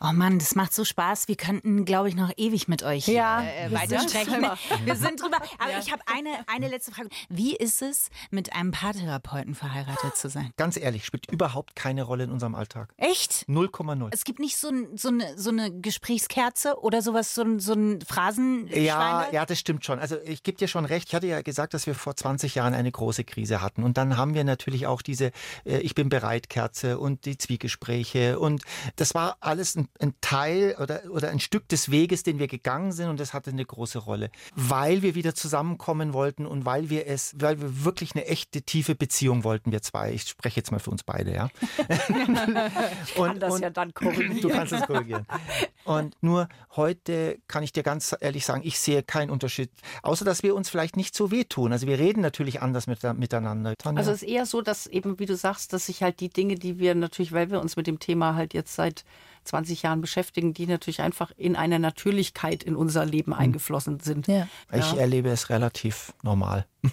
[0.00, 1.28] Oh Mann, das macht so Spaß.
[1.28, 4.32] Wir könnten, glaube ich, noch ewig mit euch Ja, äh, wir weiter sind sprechen.
[4.34, 4.58] drüber.
[4.84, 5.36] Wir sind drüber.
[5.58, 7.08] Aber ich habe eine, eine letzte Frage.
[7.28, 10.50] Wie ist es, mit einem Paartherapeuten verheiratet zu sein?
[10.56, 12.92] Ganz ehrlich, spielt überhaupt keine Rolle in unserem Alltag.
[12.96, 13.44] Echt?
[13.48, 14.08] 0,0.
[14.12, 17.74] Es gibt nicht so, ein, so, eine, so eine Gesprächskerze oder sowas, so ein, so
[17.74, 18.66] ein Phrasen.
[18.68, 19.98] Ja, ja, das stimmt schon.
[20.00, 21.08] Also ich gebe dir schon recht.
[21.08, 23.84] Ich hatte ja gesagt, dass wir vor 20 Jahren eine große Krise hatten.
[23.84, 25.30] Und dann haben wir natürlich auch diese
[25.64, 28.38] äh, Ich bin bereit Kerze und die Zwiegespräche.
[28.40, 28.62] Und
[28.96, 32.92] das war alles ein, ein Teil oder, oder ein Stück des Weges, den wir gegangen
[32.92, 33.08] sind.
[33.08, 34.30] Und das hatte eine große Rolle.
[34.54, 38.94] Weil wir wieder zusammenkommen wollten und weil wir es, weil wir wirklich eine echte, tiefe
[38.94, 40.12] Beziehung wollten, wir zwei.
[40.12, 41.48] Ich spreche jetzt mal für uns beide, ja.
[43.16, 44.40] und, das und, ja dann korrigieren.
[44.40, 45.26] Du kannst es korrigieren.
[45.84, 49.70] Und nur heute kann ich dir ganz ehrlich sagen, ich sehe keinen Unterschied.
[50.02, 51.72] Außer, dass wir uns vielleicht nicht so wehtun.
[51.72, 53.74] Also wir reden natürlich anders mit, miteinander.
[53.76, 53.98] Tanja?
[53.98, 56.54] Also es ist eher so, dass eben, wie du sagst, dass sich halt die Dinge,
[56.54, 59.04] die wir natürlich, weil wir uns mit dem Thema halt jetzt seit
[59.44, 64.26] 20 Jahren beschäftigen, die natürlich einfach in einer Natürlichkeit in unser Leben eingeflossen sind.
[64.28, 64.46] Ja.
[64.72, 66.66] ich erlebe es relativ normal.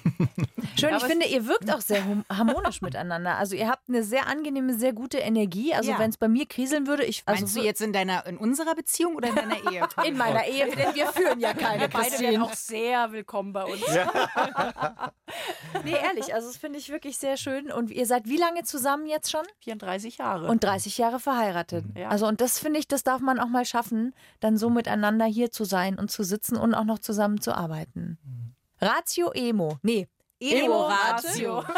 [0.79, 3.37] Schön, Ja, ich finde, ihr wirkt auch sehr harmonisch miteinander.
[3.37, 5.73] Also ihr habt eine sehr angenehme, sehr gute Energie.
[5.73, 5.97] Also Ja.
[5.99, 8.75] wenn es bei mir kriseln würde, ich also Meinst du jetzt in deiner, in unserer
[8.75, 9.87] Beziehung oder in deiner Ehe?
[10.05, 12.31] in meiner Ehe, denn wir führen ja keine Beide Christine.
[12.33, 13.81] wären auch sehr willkommen bei uns.
[15.83, 17.71] Nee, ehrlich, also das finde ich wirklich sehr schön.
[17.71, 19.43] Und ihr seid wie lange zusammen jetzt schon?
[19.63, 20.47] 34 Jahre.
[20.47, 21.85] Und 30 Jahre verheiratet.
[21.95, 22.09] Ja.
[22.09, 25.51] Also und das finde ich, das darf man auch mal schaffen, dann so miteinander hier
[25.51, 28.17] zu sein und zu sitzen und auch noch zusammen zu arbeiten.
[28.81, 29.77] Ratio Emo.
[29.81, 30.07] Nee.
[30.39, 31.63] Emo-Ratio.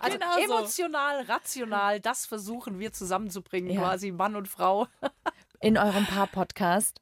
[0.00, 3.80] Also genau emotional, rational, das versuchen wir zusammenzubringen, Ja.
[3.82, 4.86] quasi Mann und Frau.
[5.60, 7.00] in eurem Paar-Podcast.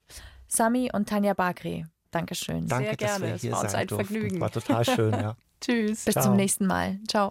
[0.49, 1.87] Sami und Tanja Bagri.
[2.11, 2.67] Dankeschön.
[2.67, 3.27] Danke, dass gerne.
[3.27, 4.07] wir Es hier war uns ein durften.
[4.07, 4.41] Vergnügen.
[4.41, 5.37] War total schön, ja.
[5.61, 6.05] Tschüss.
[6.05, 6.25] Bis Ciao.
[6.25, 6.99] zum nächsten Mal.
[7.09, 7.31] Ciao.